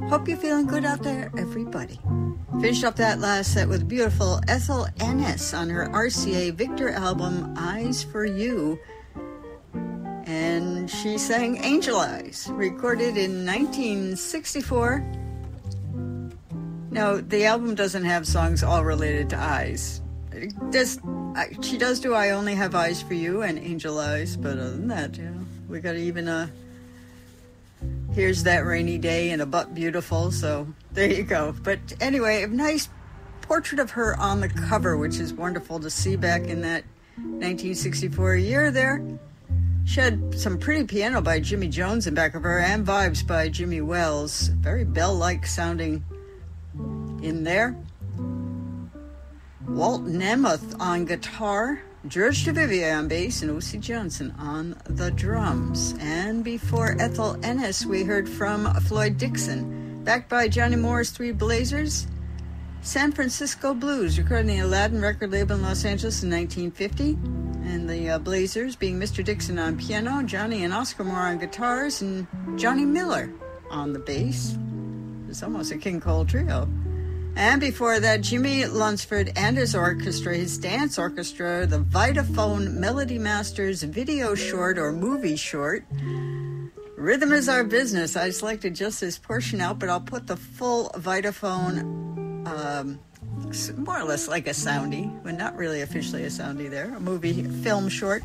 Hope 0.09 0.27
you're 0.27 0.37
feeling 0.37 0.65
good 0.65 0.83
out 0.83 1.01
there, 1.01 1.31
everybody. 1.37 1.97
Finished 2.59 2.83
up 2.83 2.97
that 2.97 3.19
last 3.19 3.53
set 3.53 3.69
with 3.69 3.87
beautiful 3.87 4.41
Ethel 4.49 4.87
Ennis 4.99 5.53
on 5.53 5.69
her 5.69 5.87
RCA 5.87 6.55
Victor 6.55 6.89
album, 6.89 7.53
Eyes 7.57 8.03
for 8.03 8.25
You. 8.25 8.77
And 10.25 10.89
she 10.89 11.17
sang 11.17 11.63
Angel 11.63 11.99
Eyes, 11.99 12.49
recorded 12.51 13.15
in 13.15 13.45
1964. 13.45 15.24
No, 16.95 17.17
the 17.17 17.43
album 17.43 17.75
doesn't 17.75 18.05
have 18.05 18.25
songs 18.25 18.63
all 18.63 18.85
related 18.85 19.29
to 19.31 19.37
eyes. 19.37 20.01
Does 20.69 20.97
she 21.61 21.77
does 21.77 21.99
do 21.99 22.13
I 22.13 22.29
only 22.29 22.55
have 22.55 22.73
eyes 22.73 23.01
for 23.01 23.15
you 23.15 23.41
and 23.41 23.59
angel 23.59 23.99
eyes, 23.99 24.37
but 24.37 24.53
other 24.53 24.71
than 24.71 24.87
that, 24.87 25.17
you 25.17 25.25
know, 25.25 25.45
we 25.67 25.81
got 25.81 25.97
even 25.97 26.29
a 26.29 26.49
here's 28.13 28.43
that 28.43 28.65
rainy 28.65 28.97
day 28.97 29.31
and 29.31 29.41
a 29.41 29.45
butt 29.45 29.75
beautiful. 29.75 30.31
So 30.31 30.69
there 30.93 31.11
you 31.11 31.23
go. 31.23 31.53
But 31.63 31.79
anyway, 31.99 32.43
a 32.43 32.47
nice 32.47 32.87
portrait 33.41 33.81
of 33.81 33.91
her 33.91 34.17
on 34.17 34.39
the 34.39 34.47
cover, 34.47 34.95
which 34.95 35.19
is 35.19 35.33
wonderful 35.33 35.81
to 35.81 35.89
see 35.89 36.15
back 36.15 36.43
in 36.43 36.61
that 36.61 36.85
1964 37.17 38.35
year 38.35 38.71
there. 38.71 39.05
She 39.83 39.99
had 39.99 40.39
some 40.39 40.57
pretty 40.57 40.85
piano 40.85 41.19
by 41.19 41.41
Jimmy 41.41 41.67
Jones 41.67 42.07
in 42.07 42.13
back 42.13 42.35
of 42.35 42.43
her 42.43 42.59
and 42.59 42.87
vibes 42.87 43.27
by 43.27 43.49
Jimmy 43.49 43.81
Wells. 43.81 44.47
Very 44.47 44.85
bell 44.85 45.13
like 45.13 45.45
sounding 45.45 46.01
in 47.21 47.43
there. 47.43 47.75
Walt 49.67 50.05
Nemeth 50.05 50.79
on 50.79 51.05
guitar, 51.05 51.81
George 52.07 52.45
Duvivier 52.45 52.97
on 52.97 53.07
bass, 53.07 53.41
and 53.41 53.51
Osie 53.51 53.79
Johnson 53.79 54.33
on 54.37 54.79
the 54.85 55.09
drums. 55.11 55.95
And 55.99 56.43
before 56.43 56.95
Ethel 56.99 57.37
Ennis, 57.43 57.85
we 57.85 58.03
heard 58.03 58.29
from 58.29 58.71
Floyd 58.81 59.17
Dixon, 59.17 60.03
backed 60.03 60.29
by 60.29 60.47
Johnny 60.47 60.75
Moore's 60.75 61.09
Three 61.09 61.31
Blazers, 61.31 62.07
San 62.81 63.11
Francisco 63.11 63.73
Blues, 63.73 64.19
recorded 64.19 64.41
in 64.41 64.57
the 64.57 64.59
Aladdin 64.59 65.01
record 65.01 65.31
label 65.31 65.55
in 65.55 65.63
Los 65.63 65.83
Angeles 65.83 66.21
in 66.21 66.29
1950. 66.29 67.13
And 67.67 67.89
the 67.89 68.11
uh, 68.11 68.19
Blazers 68.19 68.75
being 68.75 68.99
Mr. 68.99 69.25
Dixon 69.25 69.57
on 69.57 69.75
piano, 69.75 70.21
Johnny 70.21 70.63
and 70.63 70.71
Oscar 70.71 71.03
Moore 71.03 71.17
on 71.17 71.39
guitars, 71.39 72.03
and 72.03 72.27
Johnny 72.55 72.85
Miller 72.85 73.33
on 73.71 73.91
the 73.91 73.99
bass. 73.99 74.55
It's 75.27 75.41
almost 75.41 75.71
a 75.71 75.77
King 75.77 75.99
Cole 75.99 76.25
trio. 76.25 76.69
And 77.37 77.59
before 77.59 77.99
that, 77.99 78.21
Jimmy 78.21 78.63
Lunceford 78.63 79.33
and 79.35 79.57
his 79.57 79.75
orchestra, 79.75 80.35
his 80.35 80.57
dance 80.57 80.97
orchestra, 80.97 81.65
the 81.65 81.79
Vitaphone 81.79 82.75
Melody 82.75 83.19
Masters 83.19 83.83
video 83.83 84.35
short 84.35 84.77
or 84.77 84.93
movie 84.93 85.35
short. 85.35 85.85
Rhythm 86.95 87.33
is 87.33 87.49
our 87.49 87.65
business. 87.65 88.15
I 88.15 88.29
selected 88.29 88.73
just 88.73 89.01
this 89.01 89.17
portion 89.17 89.59
out, 89.59 89.79
but 89.79 89.89
I'll 89.89 89.99
put 89.99 90.27
the 90.27 90.37
full 90.37 90.89
Vitaphone, 90.91 92.47
um, 92.47 92.99
more 93.77 93.99
or 93.99 94.05
less 94.05 94.29
like 94.29 94.47
a 94.47 94.51
soundy, 94.51 95.11
but 95.21 95.37
not 95.37 95.57
really 95.57 95.81
officially 95.81 96.23
a 96.23 96.29
soundy 96.29 96.69
there, 96.69 96.95
a 96.95 97.01
movie 97.01 97.43
film 97.43 97.89
short, 97.89 98.23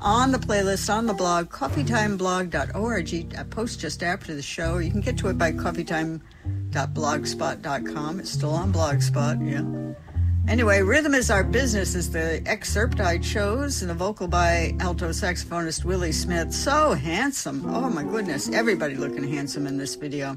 on 0.00 0.32
the 0.32 0.38
playlist 0.38 0.92
on 0.92 1.06
the 1.06 1.14
blog, 1.14 1.50
coffeetimeblog.org. 1.50 3.36
I 3.38 3.42
post 3.44 3.78
just 3.78 4.02
after 4.02 4.34
the 4.34 4.42
show. 4.42 4.78
You 4.78 4.90
can 4.90 5.02
get 5.02 5.16
to 5.18 5.28
it 5.28 5.38
by 5.38 5.52
coffeetime.com 5.52 6.20
blogspot.com. 6.72 8.20
It's 8.20 8.30
still 8.30 8.50
on 8.50 8.72
Blogspot, 8.72 9.48
yeah. 9.48 9.94
Anyway, 10.48 10.80
Rhythm 10.82 11.14
is 11.14 11.30
Our 11.30 11.44
Business 11.44 11.94
is 11.94 12.10
the 12.10 12.42
excerpt 12.46 12.98
I 13.00 13.18
chose, 13.18 13.82
and 13.82 13.90
the 13.90 13.94
vocal 13.94 14.26
by 14.26 14.74
alto 14.80 15.10
saxophonist 15.10 15.84
Willie 15.84 16.12
Smith. 16.12 16.52
So 16.52 16.94
handsome. 16.94 17.64
Oh 17.72 17.88
my 17.88 18.02
goodness, 18.02 18.48
everybody 18.48 18.96
looking 18.96 19.22
handsome 19.22 19.66
in 19.66 19.76
this 19.76 19.94
video. 19.94 20.36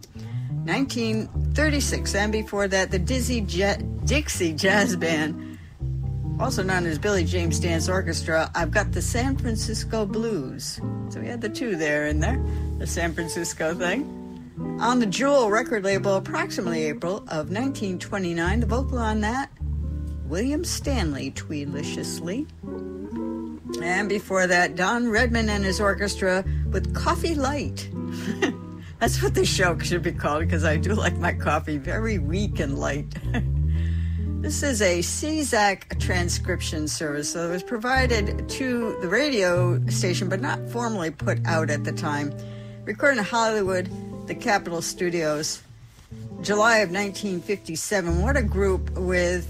1936, 0.65 2.15
and 2.15 2.31
before 2.31 2.67
that, 2.67 2.91
the 2.91 2.99
Dizzy 2.99 3.41
Dixie 3.41 4.53
Jazz 4.53 4.95
Band, 4.95 5.57
also 6.39 6.63
known 6.63 6.85
as 6.85 6.99
Billy 6.99 7.23
James 7.23 7.59
Dance 7.59 7.89
Orchestra. 7.89 8.51
I've 8.53 8.71
got 8.71 8.91
the 8.91 9.01
San 9.01 9.35
Francisco 9.37 10.05
Blues. 10.05 10.79
So 11.09 11.19
we 11.19 11.27
had 11.27 11.41
the 11.41 11.49
two 11.49 11.75
there 11.75 12.07
in 12.07 12.19
there, 12.19 12.39
the 12.77 12.87
San 12.87 13.13
Francisco 13.13 13.73
thing. 13.73 14.22
On 14.59 14.99
the 14.99 15.05
Jewel 15.05 15.49
record 15.49 15.83
label, 15.83 16.15
approximately 16.15 16.83
April 16.83 17.17
of 17.17 17.49
1929, 17.49 18.59
the 18.59 18.65
vocal 18.65 18.99
on 18.99 19.21
that, 19.21 19.49
William 20.27 20.63
Stanley 20.63 21.31
Tweedliciously. 21.31 22.47
And 23.81 24.07
before 24.07 24.45
that, 24.45 24.75
Don 24.75 25.09
Redman 25.09 25.49
and 25.49 25.63
his 25.63 25.81
orchestra 25.81 26.45
with 26.69 26.93
Coffee 26.93 27.33
Light. 27.33 27.89
That's 28.99 29.21
what 29.21 29.33
the 29.33 29.45
show 29.45 29.77
should 29.79 30.03
be 30.03 30.11
called 30.11 30.41
because 30.41 30.63
I 30.63 30.77
do 30.77 30.93
like 30.93 31.17
my 31.17 31.33
coffee 31.33 31.77
very 31.77 32.19
weak 32.19 32.59
and 32.59 32.77
light. 32.77 33.13
this 34.41 34.63
is 34.63 34.81
a 34.81 34.99
SESAC 34.99 35.99
transcription 35.99 36.87
service 36.87 37.33
that 37.33 37.49
was 37.49 37.63
provided 37.63 38.47
to 38.49 38.97
the 39.01 39.07
radio 39.07 39.83
station 39.87 40.29
but 40.29 40.41
not 40.41 40.69
formally 40.69 41.09
put 41.09 41.45
out 41.45 41.69
at 41.69 41.83
the 41.83 41.91
time. 41.91 42.31
Recorded 42.85 43.19
in 43.19 43.25
Hollywood 43.25 43.89
the 44.25 44.35
Capitol 44.35 44.81
Studios, 44.81 45.61
July 46.41 46.77
of 46.77 46.89
1957. 46.89 48.21
What 48.21 48.37
a 48.37 48.41
group 48.41 48.91
with 48.91 49.47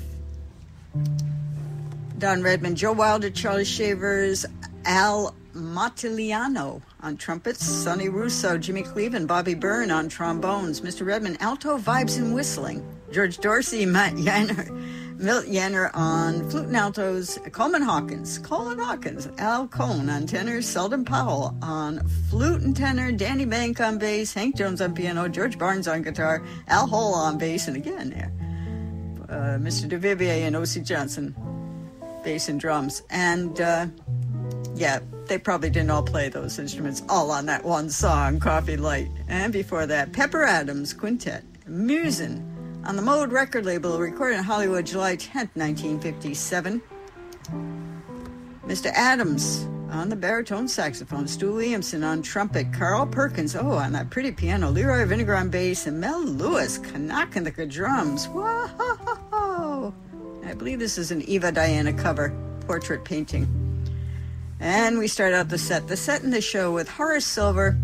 Don 2.18 2.42
Redman, 2.42 2.76
Joe 2.76 2.94
Wilder, 2.94 3.30
Charlie 3.30 3.66
Shavers, 3.66 4.46
Al 4.86 5.36
Motigliano 5.54 6.82
on 7.02 7.18
trumpets, 7.18 7.64
Sonny 7.64 8.10
Russo, 8.10 8.58
Jimmy 8.58 8.82
Cleveland, 8.82 9.28
Bobby 9.28 9.54
Byrne 9.54 9.92
on 9.92 10.10
trombones, 10.10 10.82
Mr. 10.82 11.06
Redman, 11.06 11.38
alto 11.40 11.78
vibes 11.78 12.18
and 12.18 12.34
whistling, 12.34 12.84
George 13.12 13.38
Dorsey, 13.38 13.86
Matt 13.86 14.14
Yanner, 14.14 14.68
Milt 15.18 15.46
Yaner 15.46 15.90
on 15.94 16.50
flute 16.50 16.68
and 16.68 16.76
altos, 16.76 17.40
Coleman 17.52 17.82
Hawkins, 17.82 18.40
Colin 18.40 18.80
Hawkins, 18.80 19.28
Al 19.38 19.68
Cohn 19.68 20.10
on 20.10 20.26
tenor, 20.26 20.62
Seldon 20.62 21.06
Powell 21.06 21.56
on 21.62 22.08
flute 22.30 22.62
and 22.62 22.76
tenor, 22.76 23.12
Danny 23.12 23.46
Bank 23.46 23.80
on 23.80 23.98
bass, 23.98 24.34
Hank 24.34 24.56
Jones 24.56 24.82
on 24.82 24.94
piano, 24.94 25.28
George 25.28 25.58
Barnes 25.58 25.88
on 25.88 26.02
guitar, 26.02 26.44
Al 26.68 26.88
Hull 26.88 27.14
on 27.14 27.38
bass, 27.38 27.68
and 27.68 27.78
again 27.78 28.10
there, 28.10 28.32
uh, 29.30 29.58
Mr. 29.58 29.90
Duvivier 29.90 30.46
and 30.48 30.56
Osie 30.56 30.84
Johnson, 30.84 31.36
bass 32.24 32.50
and 32.50 32.60
drums. 32.60 33.04
And 33.10 33.60
uh, 33.62 33.88
yeah, 34.76 35.00
they 35.28 35.38
probably 35.38 35.70
didn't 35.70 35.92
all 35.92 36.04
play 36.04 36.30
those 36.30 36.60
instruments 36.60 37.04
all 37.08 37.32
on 37.32 37.46
that 37.46 37.64
one 37.64 37.90
song, 37.90 38.40
Coffee 38.40 38.78
Light. 38.78 39.10
And 39.28 39.54
before 39.54 39.86
that, 39.86 40.12
Pepper 40.12 40.44
Adams 40.44 40.94
Quintet, 40.94 41.44
Muezzin' 41.68 42.53
on 42.86 42.96
the 42.98 43.02
Mode 43.02 43.32
record 43.32 43.66
label, 43.66 43.98
recorded 43.98 44.38
in 44.38 44.44
Hollywood 44.44 44.86
July 44.86 45.16
10, 45.16 45.52
1957. 45.54 46.82
Mr. 48.66 48.92
Adams 48.94 49.68
on 49.90 50.10
the 50.10 50.16
baritone 50.16 50.68
saxophone, 50.68 51.28
Stu 51.28 51.54
Williamson 51.54 52.04
on 52.04 52.22
trumpet, 52.22 52.74
Carl 52.74 53.06
Perkins, 53.06 53.56
oh, 53.56 53.72
on 53.72 53.94
that 53.94 54.10
pretty 54.10 54.32
piano, 54.32 54.70
Leroy 54.70 55.06
Vinnegar 55.06 55.40
on 55.40 55.50
bass, 55.50 55.88
and 55.88 56.00
Mel 56.00 56.26
Lewis 56.26 56.80
knocking 56.98 57.44
the 57.44 57.66
drums. 57.66 58.28
Whoa! 58.28 59.94
I 60.46 60.54
believe 60.54 60.80
this 60.80 60.98
is 60.98 61.12
an 61.12 61.22
Eva 61.22 61.52
Diana 61.52 61.94
cover, 61.94 62.36
portrait 62.68 63.06
painting. 63.06 63.48
And 64.60 64.98
we 64.98 65.08
start 65.08 65.34
out 65.34 65.50
the 65.50 65.58
set. 65.58 65.88
The 65.88 65.98
set 65.98 66.24
in 66.24 66.32
the 66.32 66.42
show 66.42 66.74
with 66.74 66.90
Horace 66.90 67.26
Silver 67.26 67.78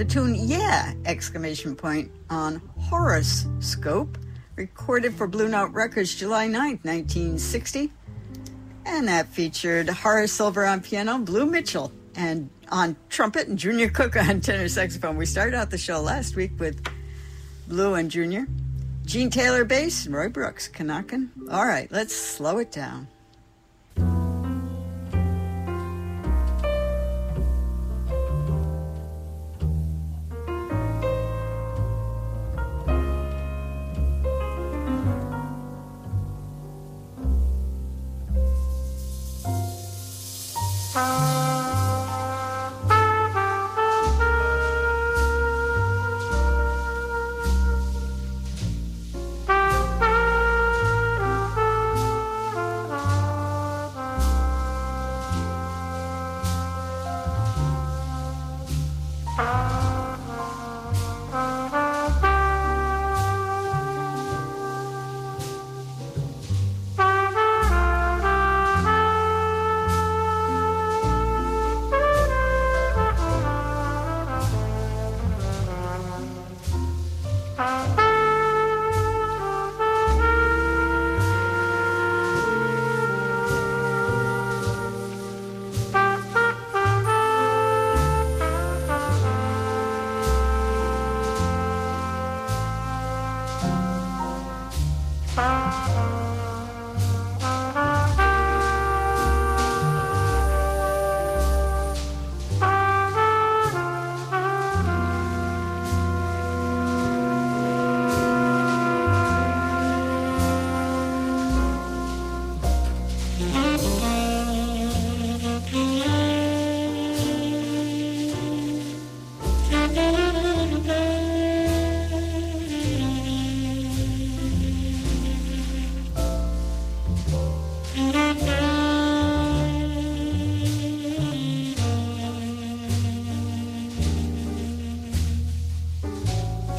the 0.00 0.06
tune 0.06 0.34
Yeah! 0.34 0.94
exclamation 1.04 1.76
point 1.76 2.10
on 2.30 2.62
Horace-Scope, 2.78 4.16
recorded 4.56 5.12
for 5.12 5.26
Blue 5.26 5.46
Note 5.46 5.72
Records 5.72 6.14
July 6.14 6.46
9, 6.46 6.80
1960. 6.82 7.92
And 8.86 9.08
that 9.08 9.28
featured 9.28 9.90
Horace 9.90 10.32
Silver 10.32 10.64
on 10.64 10.80
piano, 10.80 11.18
Blue 11.18 11.44
Mitchell 11.44 11.92
and 12.14 12.48
on 12.70 12.96
trumpet, 13.10 13.48
and 13.48 13.58
Junior 13.58 13.90
Cook 13.90 14.16
on 14.16 14.40
tenor 14.40 14.68
saxophone. 14.68 15.18
We 15.18 15.26
started 15.26 15.54
out 15.54 15.68
the 15.68 15.76
show 15.76 16.00
last 16.00 16.34
week 16.34 16.52
with 16.58 16.82
Blue 17.68 17.92
and 17.92 18.10
Junior. 18.10 18.46
Gene 19.04 19.28
Taylor 19.28 19.66
bass, 19.66 20.06
and 20.06 20.14
Roy 20.14 20.30
Brooks, 20.30 20.66
Kanakin. 20.66 21.28
All 21.50 21.66
right, 21.66 21.92
let's 21.92 22.16
slow 22.16 22.56
it 22.56 22.72
down. 22.72 23.06
Oh. 41.02 41.29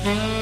Mm-hmm. 0.03 0.40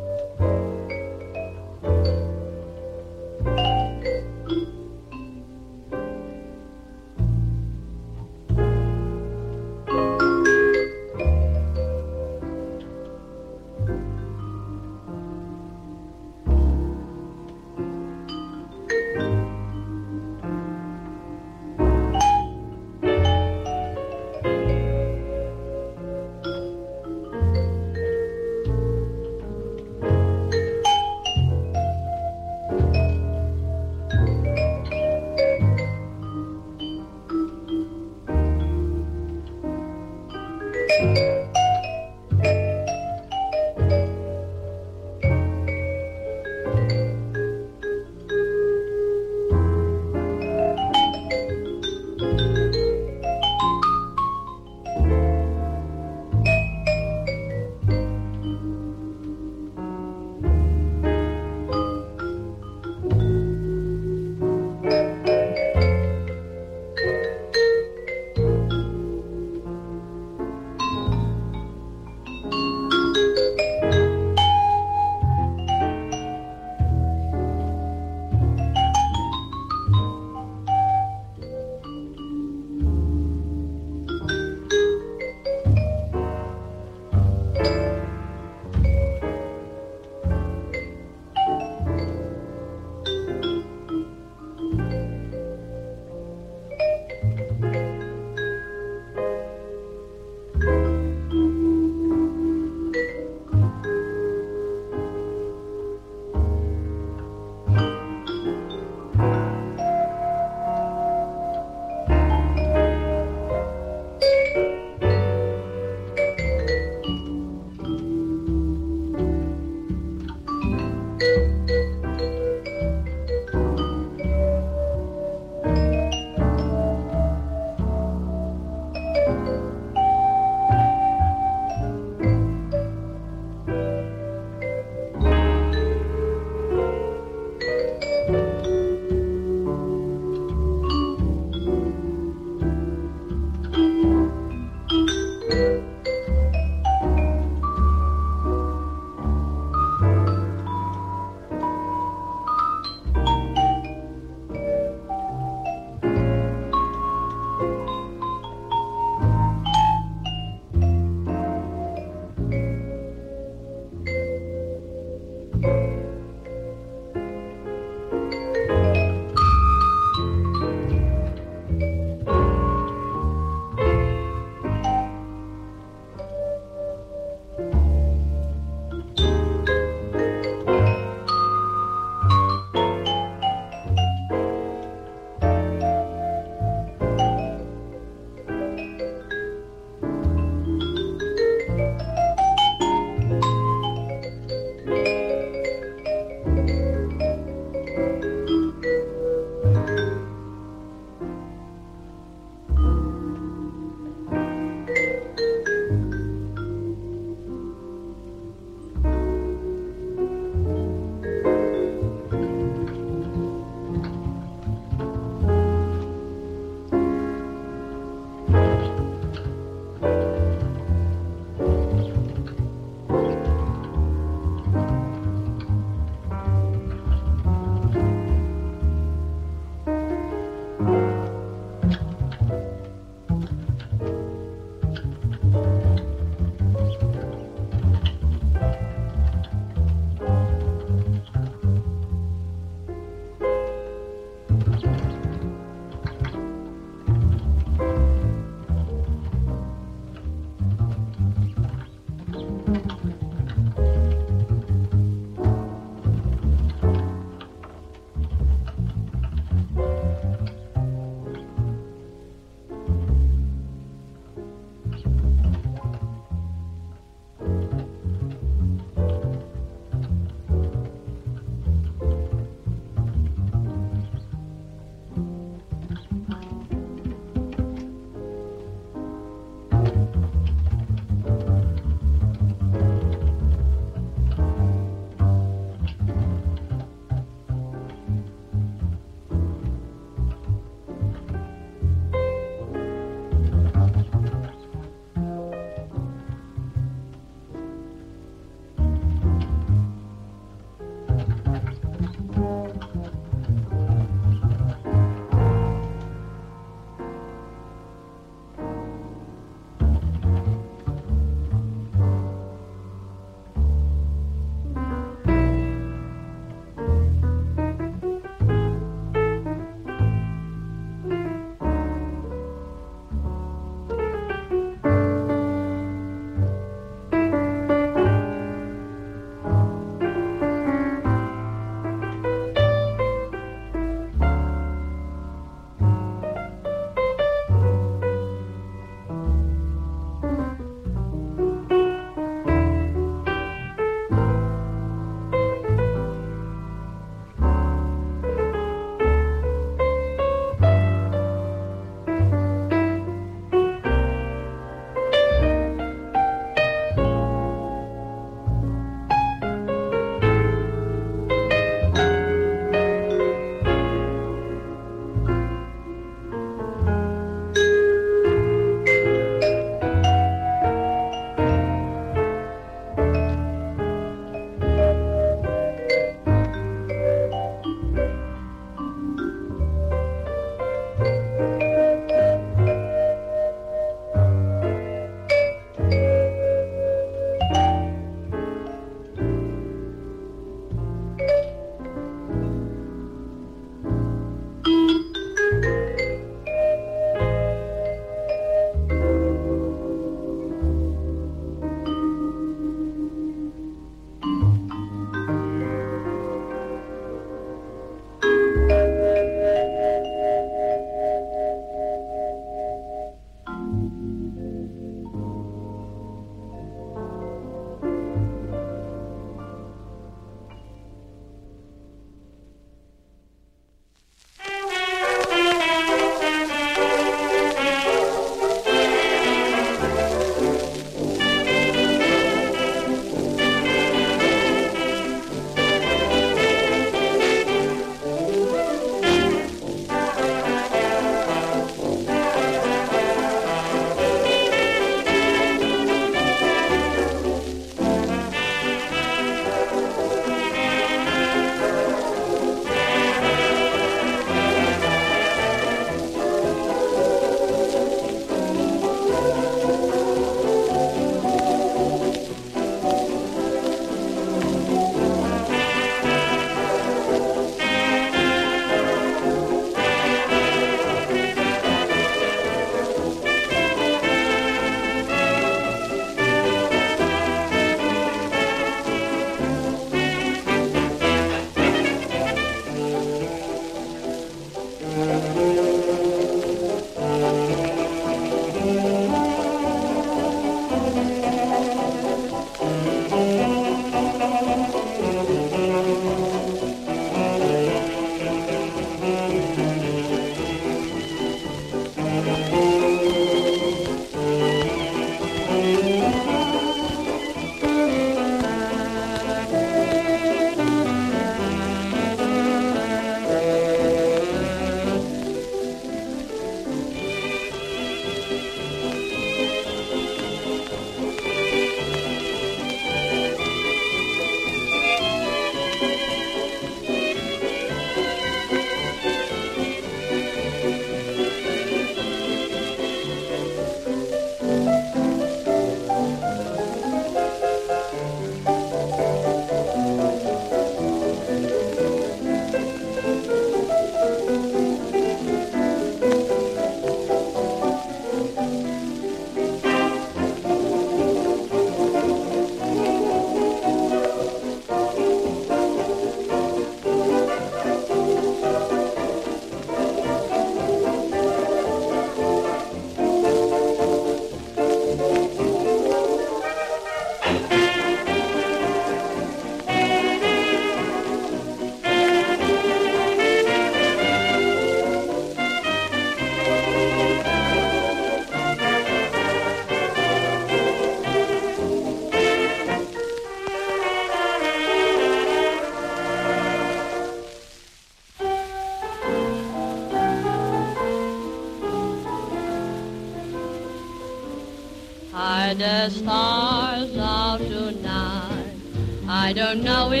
I 599.31 599.33
don't 599.33 599.63
know 599.63 600.00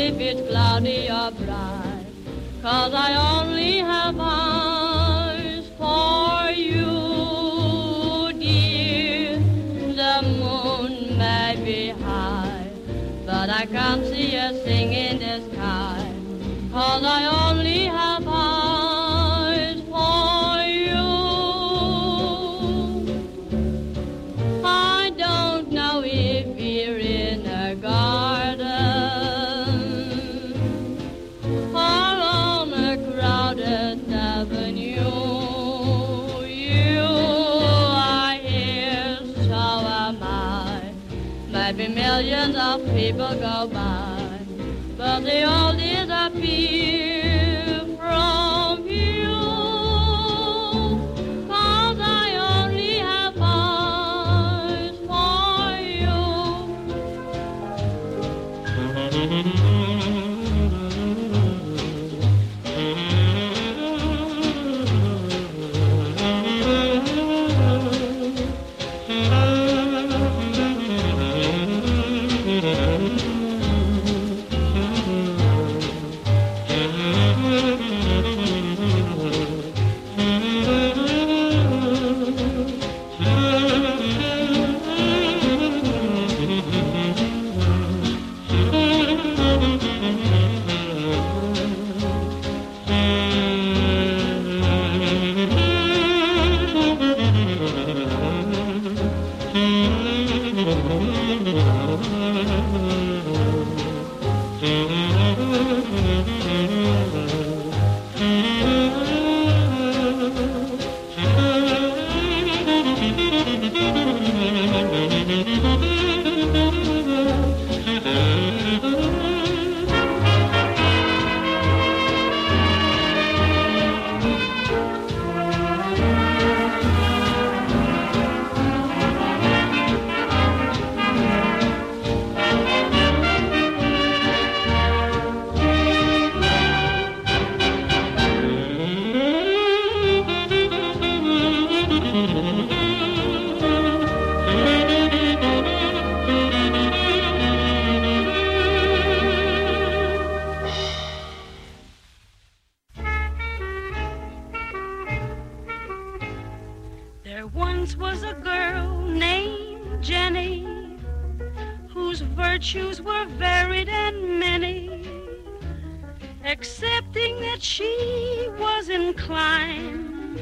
accepting 166.51 167.39
that 167.39 167.63
she 167.63 168.45
was 168.59 168.89
inclined 168.89 170.41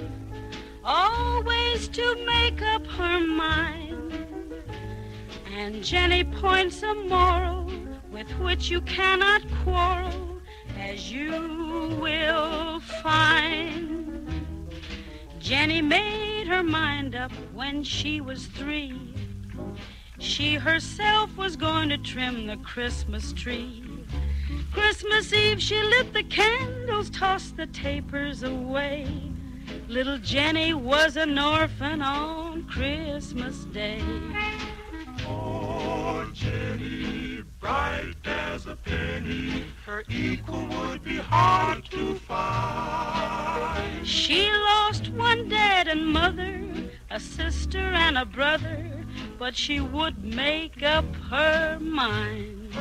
always 0.84 1.88
to 1.88 2.26
make 2.26 2.64
up 2.64 2.86
her 2.88 3.20
mind. 3.20 4.12
And 5.56 5.84
Jenny 5.84 6.24
points 6.24 6.82
a 6.82 6.96
moral 6.96 7.72
with 8.12 8.28
which 8.40 8.72
you 8.72 8.82
cannot 8.82 9.44
quarrel, 9.64 10.42
as 10.80 11.12
you 11.12 11.96
will 12.02 12.80
find. 13.04 14.44
Jenny 15.38 15.82
made 15.84 16.48
her 16.48 16.64
mind 16.64 17.14
up 17.14 17.32
when 17.54 17.84
she 17.84 18.20
was 18.20 18.48
three. 18.48 19.14
She 20.18 20.56
herself 20.56 21.38
was 21.38 21.56
going 21.56 21.90
to 21.90 22.00
trim 22.00 22.48
the 22.48 22.58
Christmas 22.58 23.32
tree. 23.34 23.89
Christmas 24.80 25.34
Eve, 25.34 25.62
she 25.62 25.78
lit 25.78 26.14
the 26.14 26.24
candles, 26.24 27.10
tossed 27.10 27.58
the 27.58 27.68
tapers 27.68 28.44
away. 28.44 29.06
Little 29.90 30.18
Jenny 30.20 30.74
was 30.74 31.18
an 31.18 31.38
orphan 31.38 32.02
on 32.02 32.64
Christmas 32.64 33.66
Day. 33.66 34.02
Oh, 35.28 36.26
Jenny, 36.34 37.44
bright 37.60 38.16
as 38.24 38.68
a 38.68 38.78
penny, 38.78 39.66
her 39.86 40.06
equal 40.10 40.66
would 40.68 41.04
be 41.04 41.18
hard 41.18 41.84
to 41.92 42.16
find. 42.16 44.08
She 44.08 44.50
lost 44.50 45.10
one 45.10 45.50
dad 45.50 45.90
and 45.90 46.08
mother, 46.08 46.64
a 47.12 47.20
sister 47.20 47.80
and 47.80 48.18
a 48.18 48.26
brother, 48.26 49.06
but 49.38 49.58
she 49.58 49.82
would 49.82 50.24
make 50.24 50.82
up 50.84 51.06
her 51.30 51.78
mind. 51.82 52.74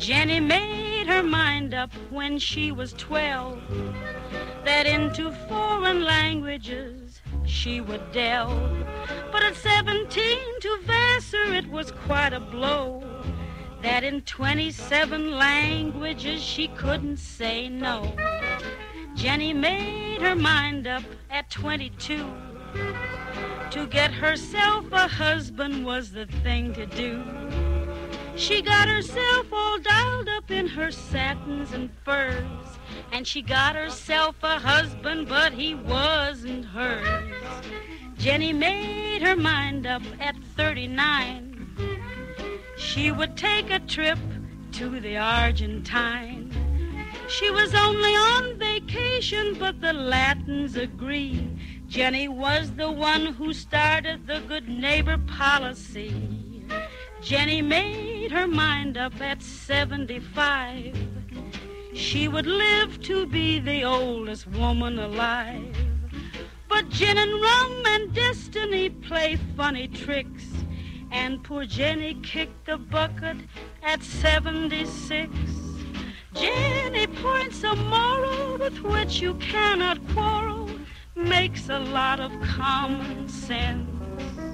Jenny 0.00 0.40
made 0.40 1.08
her 1.08 1.22
mind 1.22 1.74
up 1.74 1.92
when 2.08 2.38
she 2.38 2.72
was 2.72 2.94
12 2.94 3.60
that 4.64 4.86
into 4.86 5.30
foreign 5.46 6.04
languages 6.04 7.20
she 7.44 7.82
would 7.82 8.10
delve. 8.10 8.86
But 9.30 9.42
at 9.44 9.54
17 9.56 10.08
to 10.60 10.78
Vassar 10.86 11.52
it 11.52 11.66
was 11.70 11.90
quite 11.90 12.32
a 12.32 12.40
blow 12.40 13.04
that 13.82 14.02
in 14.02 14.22
27 14.22 15.32
languages 15.32 16.42
she 16.42 16.68
couldn't 16.68 17.18
say 17.18 17.68
no. 17.68 18.10
Jenny 19.14 19.52
made 19.52 20.22
her 20.22 20.34
mind 20.34 20.86
up 20.86 21.04
at 21.28 21.50
22 21.50 22.24
to 23.70 23.86
get 23.88 24.12
herself 24.12 24.90
a 24.92 25.06
husband 25.06 25.84
was 25.84 26.10
the 26.10 26.24
thing 26.42 26.72
to 26.72 26.86
do. 26.86 27.22
She 28.40 28.62
got 28.62 28.88
herself 28.88 29.52
all 29.52 29.78
dialed 29.80 30.30
up 30.30 30.50
in 30.50 30.66
her 30.68 30.90
satins 30.90 31.72
and 31.72 31.90
furs, 32.06 32.78
and 33.12 33.26
she 33.26 33.42
got 33.42 33.76
herself 33.76 34.34
a 34.42 34.58
husband, 34.58 35.28
but 35.28 35.52
he 35.52 35.74
wasn't 35.74 36.64
hers. 36.64 37.30
Jenny 38.16 38.54
made 38.54 39.20
her 39.20 39.36
mind 39.36 39.86
up 39.86 40.00
at 40.18 40.36
39. 40.56 41.76
She 42.78 43.12
would 43.12 43.36
take 43.36 43.70
a 43.70 43.78
trip 43.80 44.18
to 44.72 44.98
the 45.00 45.18
Argentine. 45.18 46.50
She 47.28 47.50
was 47.50 47.74
only 47.74 48.14
on 48.16 48.58
vacation, 48.58 49.54
but 49.58 49.82
the 49.82 49.92
Latins 49.92 50.76
agree. 50.76 51.46
Jenny 51.88 52.26
was 52.26 52.70
the 52.72 52.90
one 52.90 53.26
who 53.26 53.52
started 53.52 54.26
the 54.26 54.40
good 54.48 54.66
neighbor 54.66 55.18
policy. 55.18 56.49
Jenny 57.22 57.60
made 57.60 58.32
her 58.32 58.48
mind 58.48 58.96
up 58.96 59.20
at 59.20 59.42
75. 59.42 60.96
She 61.92 62.28
would 62.28 62.46
live 62.46 63.00
to 63.02 63.26
be 63.26 63.58
the 63.58 63.84
oldest 63.84 64.46
woman 64.46 64.98
alive. 64.98 65.76
But 66.66 66.88
gin 66.88 67.18
and 67.18 67.32
rum 67.32 67.82
and 67.86 68.14
destiny 68.14 68.88
play 68.88 69.38
funny 69.54 69.86
tricks. 69.88 70.46
And 71.10 71.44
poor 71.44 71.66
Jenny 71.66 72.14
kicked 72.22 72.66
the 72.66 72.78
bucket 72.78 73.36
at 73.82 74.02
76. 74.02 75.30
Jenny 76.32 77.06
points 77.06 77.62
a 77.64 77.74
moral 77.76 78.56
with 78.56 78.80
which 78.80 79.20
you 79.20 79.34
cannot 79.34 79.98
quarrel, 80.14 80.70
makes 81.14 81.68
a 81.68 81.80
lot 81.80 82.18
of 82.18 82.32
common 82.40 83.28
sense. 83.28 84.49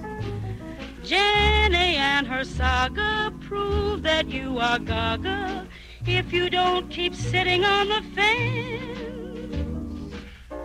Jenny 1.06 1.96
and 1.98 2.26
her 2.26 2.42
saga 2.42 3.32
prove 3.42 4.02
that 4.02 4.28
you 4.28 4.58
are 4.58 4.80
gaga 4.80 5.68
if 6.04 6.32
you 6.32 6.50
don't 6.50 6.90
keep 6.90 7.14
sitting 7.14 7.64
on 7.64 7.88
the 7.88 8.02
fence. 8.12 10.16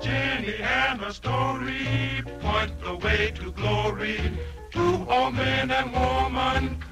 Jenny 0.04 0.56
and 0.56 1.00
her 1.00 1.14
story 1.14 2.24
point 2.40 2.72
the 2.82 2.96
way 2.96 3.32
to 3.36 3.52
glory 3.52 4.20
to 4.72 5.06
all 5.08 5.30
men 5.30 5.70
and 5.70 5.94
womankind. 5.94 6.90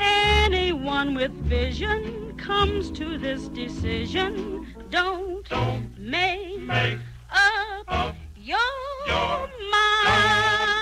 Anyone 0.00 1.14
with 1.14 1.30
vision 1.44 2.36
comes 2.36 2.90
to 2.90 3.16
this 3.16 3.46
decision. 3.46 4.74
Don't, 4.90 5.48
don't 5.48 5.96
make, 5.96 6.62
make 6.62 6.98
up, 7.30 7.84
up 7.86 8.16
your, 8.36 8.58
your 9.06 9.48
mind. 9.70 10.04
Never 10.04 10.81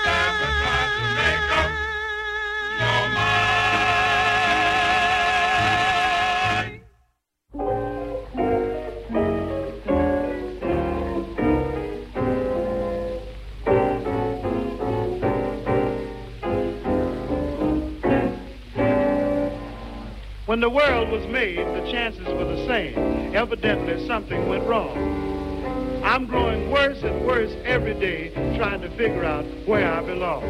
When 20.51 20.59
the 20.59 20.69
world 20.69 21.09
was 21.09 21.25
made, 21.27 21.59
the 21.59 21.89
chances 21.93 22.27
were 22.27 22.43
the 22.43 22.67
same. 22.67 23.33
Evidently, 23.33 24.05
something 24.05 24.49
went 24.49 24.67
wrong. 24.67 26.03
I'm 26.03 26.25
growing 26.25 26.69
worse 26.69 27.01
and 27.03 27.25
worse 27.25 27.53
every 27.63 27.93
day 27.93 28.31
trying 28.57 28.81
to 28.81 28.89
figure 28.97 29.23
out 29.23 29.45
where 29.65 29.89
I 29.89 30.01
belong. 30.01 30.43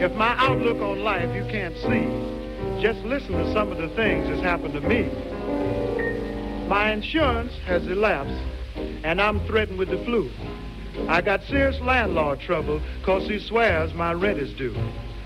If 0.00 0.14
my 0.14 0.34
outlook 0.38 0.78
on 0.78 1.00
life 1.00 1.34
you 1.34 1.44
can't 1.52 1.76
see, 1.76 2.80
just 2.80 3.04
listen 3.04 3.32
to 3.32 3.52
some 3.52 3.70
of 3.70 3.76
the 3.76 3.90
things 3.94 4.26
that's 4.26 4.40
happened 4.40 4.72
to 4.72 4.80
me. 4.80 5.02
My 6.66 6.90
insurance 6.90 7.52
has 7.66 7.86
elapsed, 7.88 8.42
and 9.04 9.20
I'm 9.20 9.46
threatened 9.46 9.78
with 9.78 9.90
the 9.90 10.02
flu. 10.02 10.30
I 11.08 11.20
got 11.20 11.44
serious 11.44 11.78
landlord 11.82 12.40
trouble 12.40 12.80
because 13.00 13.28
he 13.28 13.38
swears 13.38 13.92
my 13.92 14.14
rent 14.14 14.38
is 14.38 14.54
due. 14.54 14.72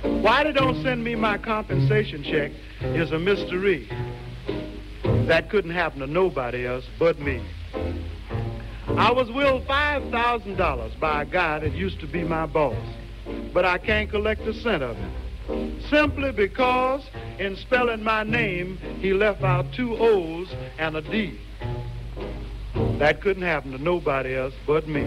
Why 0.03 0.42
they 0.42 0.53
don't 0.53 0.82
send 0.82 1.05
me 1.05 1.14
my 1.14 1.38
compensation 1.38 2.24
check 2.24 2.51
is 2.93 3.12
a 3.12 3.18
mystery. 3.18 3.89
That 5.26 5.49
couldn't 5.51 5.70
happen 5.70 6.01
to 6.01 6.07
nobody 6.07 6.66
else 6.66 6.85
but 6.99 7.18
me. 7.18 7.43
I 8.97 9.11
was 9.11 9.30
willed 9.32 9.66
$5,000 9.66 11.01
by 11.01 11.22
a 11.22 11.24
guy 11.24 11.59
that 11.61 11.72
used 11.72 11.99
to 12.01 12.07
be 12.07 12.22
my 12.22 12.47
boss, 12.47 12.76
but 13.53 13.64
I 13.64 13.78
can't 13.78 14.11
collect 14.11 14.43
a 14.43 14.55
cent 14.55 14.82
of 14.82 14.97
it. 14.97 15.82
Simply 15.91 16.32
because 16.32 17.03
in 17.39 17.57
spelling 17.57 18.03
my 18.03 18.22
name, 18.22 18.78
he 19.01 19.12
left 19.12 19.43
out 19.43 19.66
two 19.74 19.97
O's 19.97 20.49
and 20.78 20.97
a 20.97 21.03
D. 21.03 21.39
That 22.99 23.20
couldn't 23.20 23.43
happen 23.43 23.72
to 23.72 23.78
nobody 23.78 24.35
else 24.35 24.55
but 24.66 24.87
me. 24.87 25.07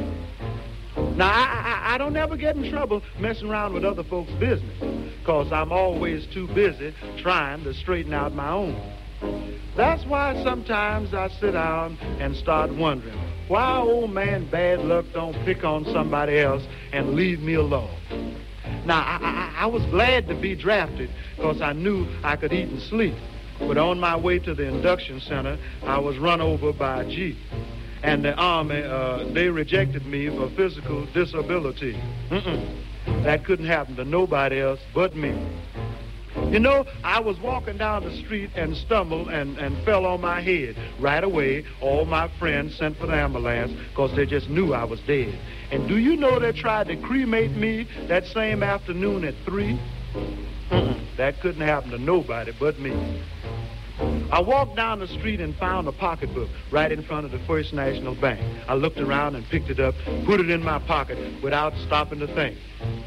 Now, 1.17 1.31
I, 1.31 1.89
I, 1.89 1.95
I 1.95 1.97
don't 1.97 2.15
ever 2.15 2.37
get 2.37 2.55
in 2.55 2.69
trouble 2.69 3.01
messing 3.17 3.49
around 3.49 3.73
with 3.73 3.83
other 3.83 4.03
folks' 4.03 4.31
business, 4.33 4.79
because 5.19 5.51
I'm 5.51 5.71
always 5.71 6.27
too 6.27 6.47
busy 6.49 6.93
trying 7.17 7.63
to 7.63 7.73
straighten 7.73 8.13
out 8.13 8.35
my 8.35 8.51
own. 8.51 8.79
That's 9.75 10.05
why 10.05 10.41
sometimes 10.43 11.15
I 11.15 11.29
sit 11.29 11.53
down 11.53 11.97
and 12.19 12.35
start 12.35 12.71
wondering 12.71 13.17
why 13.47 13.77
old 13.79 14.11
man 14.11 14.47
bad 14.51 14.81
luck 14.81 15.05
don't 15.11 15.33
pick 15.43 15.63
on 15.63 15.85
somebody 15.85 16.37
else 16.37 16.63
and 16.93 17.15
leave 17.15 17.39
me 17.39 17.55
alone. 17.55 17.97
Now, 18.85 18.99
I, 18.99 19.17
I, 19.19 19.63
I 19.63 19.65
was 19.65 19.83
glad 19.85 20.27
to 20.27 20.35
be 20.35 20.55
drafted 20.55 21.09
because 21.35 21.61
I 21.61 21.73
knew 21.73 22.07
I 22.23 22.35
could 22.35 22.53
eat 22.53 22.69
and 22.69 22.81
sleep. 22.81 23.15
But 23.57 23.79
on 23.79 23.99
my 23.99 24.15
way 24.15 24.37
to 24.37 24.53
the 24.53 24.65
induction 24.65 25.19
center, 25.19 25.57
I 25.83 25.97
was 25.97 26.19
run 26.19 26.41
over 26.41 26.71
by 26.73 27.01
a 27.01 27.09
Jeep. 27.09 27.37
And 28.03 28.23
the 28.23 28.33
Army, 28.35 28.83
uh, 28.83 29.25
they 29.33 29.49
rejected 29.49 30.05
me 30.05 30.29
for 30.29 30.49
physical 30.49 31.05
disability. 31.07 31.99
Mm-mm. 32.29 33.23
That 33.23 33.45
couldn't 33.45 33.65
happen 33.65 33.95
to 33.95 34.05
nobody 34.05 34.59
else 34.59 34.79
but 34.93 35.15
me. 35.15 35.35
You 36.51 36.59
know, 36.59 36.85
I 37.03 37.19
was 37.19 37.39
walking 37.39 37.77
down 37.77 38.03
the 38.03 38.15
street 38.15 38.51
and 38.55 38.77
stumbled 38.77 39.29
and, 39.29 39.57
and 39.57 39.77
fell 39.83 40.05
on 40.05 40.21
my 40.21 40.39
head. 40.39 40.77
Right 40.99 41.23
away, 41.23 41.65
all 41.81 42.05
my 42.05 42.29
friends 42.39 42.75
sent 42.77 42.97
for 42.97 43.07
the 43.07 43.15
ambulance 43.15 43.71
because 43.89 44.15
they 44.15 44.25
just 44.25 44.47
knew 44.47 44.73
I 44.73 44.83
was 44.83 44.99
dead. 45.01 45.37
And 45.71 45.87
do 45.89 45.97
you 45.97 46.15
know 46.15 46.39
they 46.39 46.53
tried 46.53 46.87
to 46.87 46.95
cremate 46.95 47.51
me 47.51 47.87
that 48.07 48.25
same 48.27 48.63
afternoon 48.63 49.25
at 49.25 49.33
3? 49.45 49.79
Mm-mm. 50.69 51.17
That 51.17 51.41
couldn't 51.41 51.61
happen 51.61 51.89
to 51.91 51.97
nobody 51.97 52.53
but 52.57 52.79
me. 52.79 53.21
I 54.31 54.41
walked 54.41 54.75
down 54.75 54.99
the 54.99 55.07
street 55.07 55.39
and 55.39 55.55
found 55.55 55.87
a 55.87 55.91
pocketbook 55.91 56.49
right 56.71 56.91
in 56.91 57.01
front 57.01 57.25
of 57.25 57.31
the 57.31 57.39
First 57.39 57.73
National 57.73 58.13
Bank. 58.13 58.39
I 58.67 58.75
looked 58.75 58.99
around 58.99 59.35
and 59.35 59.47
picked 59.47 59.69
it 59.69 59.79
up, 59.79 59.95
put 60.25 60.39
it 60.39 60.49
in 60.49 60.63
my 60.63 60.79
pocket 60.79 61.17
without 61.41 61.73
stopping 61.85 62.19
to 62.19 62.27
think. 62.27 62.57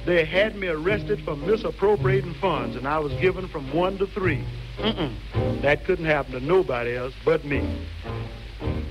They 0.06 0.24
had 0.24 0.56
me 0.56 0.68
arrested 0.68 1.22
for 1.24 1.36
misappropriating 1.36 2.34
funds, 2.34 2.74
and 2.74 2.88
I 2.88 2.98
was 2.98 3.12
given 3.14 3.48
from 3.48 3.72
one 3.74 3.98
to 3.98 4.06
three. 4.06 4.44
Mm-mm. 4.78 5.62
That 5.62 5.84
couldn't 5.84 6.06
happen 6.06 6.32
to 6.32 6.40
nobody 6.40 6.96
else 6.96 7.14
but 7.24 7.44
me. 7.44 7.86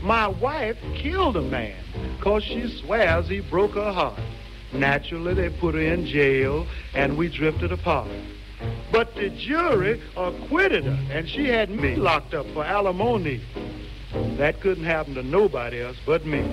My 0.01 0.27
wife 0.27 0.77
killed 0.95 1.35
a 1.35 1.41
man 1.41 1.83
because 2.17 2.43
she 2.43 2.67
swears 2.79 3.27
he 3.27 3.41
broke 3.41 3.73
her 3.73 3.91
heart. 3.91 4.19
Naturally, 4.71 5.33
they 5.33 5.49
put 5.49 5.75
her 5.75 5.81
in 5.81 6.05
jail, 6.05 6.67
and 6.93 7.17
we 7.17 7.27
drifted 7.27 7.71
apart. 7.71 8.07
But 8.91 9.15
the 9.15 9.29
jury 9.29 10.01
acquitted 10.17 10.85
her, 10.85 10.99
and 11.11 11.29
she 11.29 11.45
had 11.45 11.69
me 11.69 11.95
locked 11.95 12.33
up 12.33 12.47
for 12.53 12.63
alimony. 12.63 13.41
That 14.37 14.61
couldn't 14.61 14.85
happen 14.85 15.15
to 15.15 15.23
nobody 15.23 15.81
else 15.81 15.97
but 16.05 16.25
me. 16.25 16.47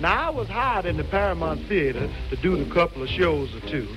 Now, 0.00 0.28
I 0.28 0.30
was 0.30 0.48
hired 0.48 0.84
in 0.84 0.98
the 0.98 1.04
Paramount 1.04 1.66
Theater 1.66 2.08
to 2.30 2.36
do 2.36 2.60
a 2.60 2.64
couple 2.66 3.02
of 3.02 3.08
shows 3.08 3.54
or 3.54 3.60
two, 3.60 3.88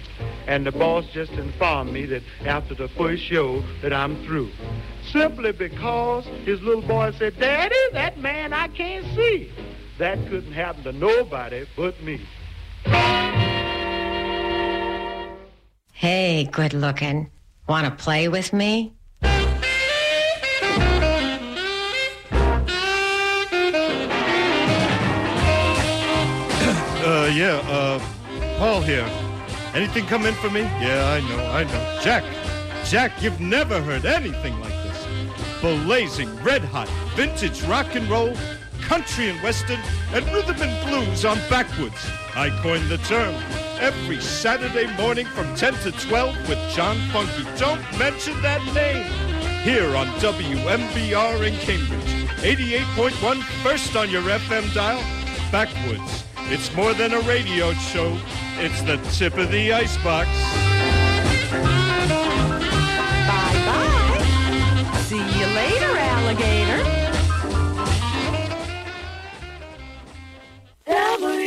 and 0.47 0.65
the 0.65 0.71
boss 0.71 1.05
just 1.13 1.31
informed 1.33 1.91
me 1.91 2.05
that 2.05 2.23
after 2.45 2.73
the 2.73 2.87
first 2.87 3.23
show 3.23 3.61
that 3.81 3.91
I'm 3.93 4.21
through. 4.23 4.49
Simply 5.11 5.51
because 5.51 6.25
his 6.45 6.61
little 6.61 6.81
boy 6.81 7.11
said, 7.17 7.37
Daddy, 7.37 7.75
that 7.91 8.17
man 8.17 8.53
I 8.53 8.69
can't 8.69 9.05
see. 9.15 9.51
That 9.97 10.17
couldn't 10.29 10.53
happen 10.53 10.83
to 10.83 10.93
nobody 10.93 11.65
but 11.75 12.01
me. 12.01 12.21
Hey, 15.99 16.45
good 16.49 16.73
looking. 16.73 17.29
Want 17.67 17.85
to 17.85 17.91
play 17.91 18.29
with 18.29 18.53
me? 18.53 18.93
Uh, 27.01 27.31
yeah, 27.33 27.55
uh, 27.67 27.99
Paul 28.59 28.81
here. 28.81 29.05
Anything 29.73 30.05
come 30.05 30.25
in 30.25 30.33
for 30.35 30.49
me? 30.49 30.61
Yeah, 30.61 31.09
I 31.09 31.19
know, 31.27 31.45
I 31.51 31.63
know. 31.63 31.99
Jack, 32.01 32.23
Jack, 32.85 33.21
you've 33.21 33.41
never 33.41 33.81
heard 33.81 34.05
anything 34.05 34.57
like 34.61 34.71
this. 34.83 35.07
Blazing, 35.59 36.33
red 36.43 36.63
hot, 36.63 36.87
vintage 37.15 37.61
rock 37.63 37.95
and 37.95 38.07
roll, 38.09 38.33
country 38.89 39.29
and 39.29 39.39
western, 39.43 39.79
and 40.13 40.25
rhythm 40.33 40.57
and 40.59 40.89
blues 40.89 41.23
on 41.23 41.37
backwoods. 41.47 42.03
I 42.35 42.49
coined 42.63 42.89
the 42.89 42.97
term. 42.97 43.35
Every 43.79 44.19
Saturday 44.19 44.87
morning 44.97 45.27
from 45.27 45.55
10 45.55 45.73
to 45.83 45.91
12 45.91 46.49
with 46.49 46.57
John 46.75 46.97
Funky. 47.13 47.43
Don't 47.59 47.83
mention 47.99 48.41
that 48.41 48.61
name. 48.73 49.05
Here 49.61 49.95
on 49.95 50.07
WMBR 50.19 51.47
in 51.47 51.55
Cambridge. 51.59 52.29
88.1 52.41 53.43
first 53.61 53.95
on 53.95 54.09
your 54.09 54.23
FM 54.23 54.73
dial. 54.73 54.99
Backwoods. 55.51 56.25
It's 56.51 56.73
more 56.75 56.95
than 56.95 57.13
a 57.13 57.19
radio 57.21 57.73
show. 57.73 58.17
It's 58.57 58.81
the 58.81 58.97
tip 59.11 59.37
of 59.37 59.51
the 59.51 59.71
icebox. 59.71 60.78
WMBR 70.89 71.38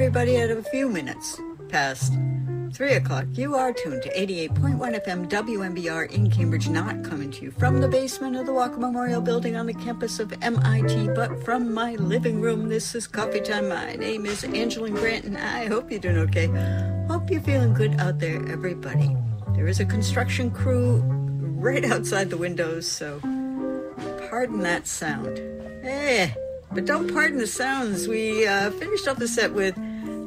everybody? 0.00 0.38
At 0.38 0.50
a 0.50 0.62
few 0.62 0.88
minutes 0.88 1.38
past 1.68 2.14
3 2.72 2.92
o'clock, 2.94 3.26
you 3.34 3.54
are 3.54 3.70
tuned 3.70 4.00
to 4.00 4.08
88.1 4.14 5.04
FM 5.04 5.28
WMBR 5.28 6.10
in 6.10 6.30
Cambridge, 6.30 6.70
not 6.70 7.04
coming 7.04 7.30
to 7.32 7.42
you 7.42 7.50
from 7.50 7.82
the 7.82 7.86
basement 7.86 8.34
of 8.34 8.46
the 8.46 8.52
Walker 8.54 8.78
Memorial 8.78 9.20
Building 9.20 9.56
on 9.56 9.66
the 9.66 9.74
campus 9.74 10.18
of 10.18 10.32
MIT, 10.40 11.08
but 11.08 11.44
from 11.44 11.74
my 11.74 11.96
living 11.96 12.40
room. 12.40 12.70
This 12.70 12.94
is 12.94 13.06
Coffee 13.06 13.42
Time. 13.42 13.68
My 13.68 13.94
name 13.96 14.24
is 14.24 14.42
Angela 14.42 14.88
Grant, 14.88 15.26
and 15.26 15.36
I 15.36 15.66
hope 15.66 15.90
you're 15.90 16.00
doing 16.00 16.16
okay. 16.16 16.46
Hope 17.06 17.30
you're 17.30 17.42
feeling 17.42 17.74
good 17.74 18.00
out 18.00 18.20
there, 18.20 18.40
everybody. 18.48 19.14
There 19.54 19.68
is 19.68 19.80
a 19.80 19.84
construction 19.84 20.50
crew 20.50 21.02
right 21.60 21.84
outside 21.84 22.30
the 22.30 22.38
windows, 22.38 22.90
so 22.90 23.20
pardon 24.30 24.60
that 24.60 24.86
sound. 24.86 25.38
Eh, 25.84 26.30
but 26.72 26.86
don't 26.86 27.12
pardon 27.12 27.36
the 27.36 27.46
sounds. 27.46 28.08
We 28.08 28.46
uh, 28.46 28.70
finished 28.70 29.06
off 29.06 29.18
the 29.18 29.28
set 29.28 29.52
with 29.52 29.76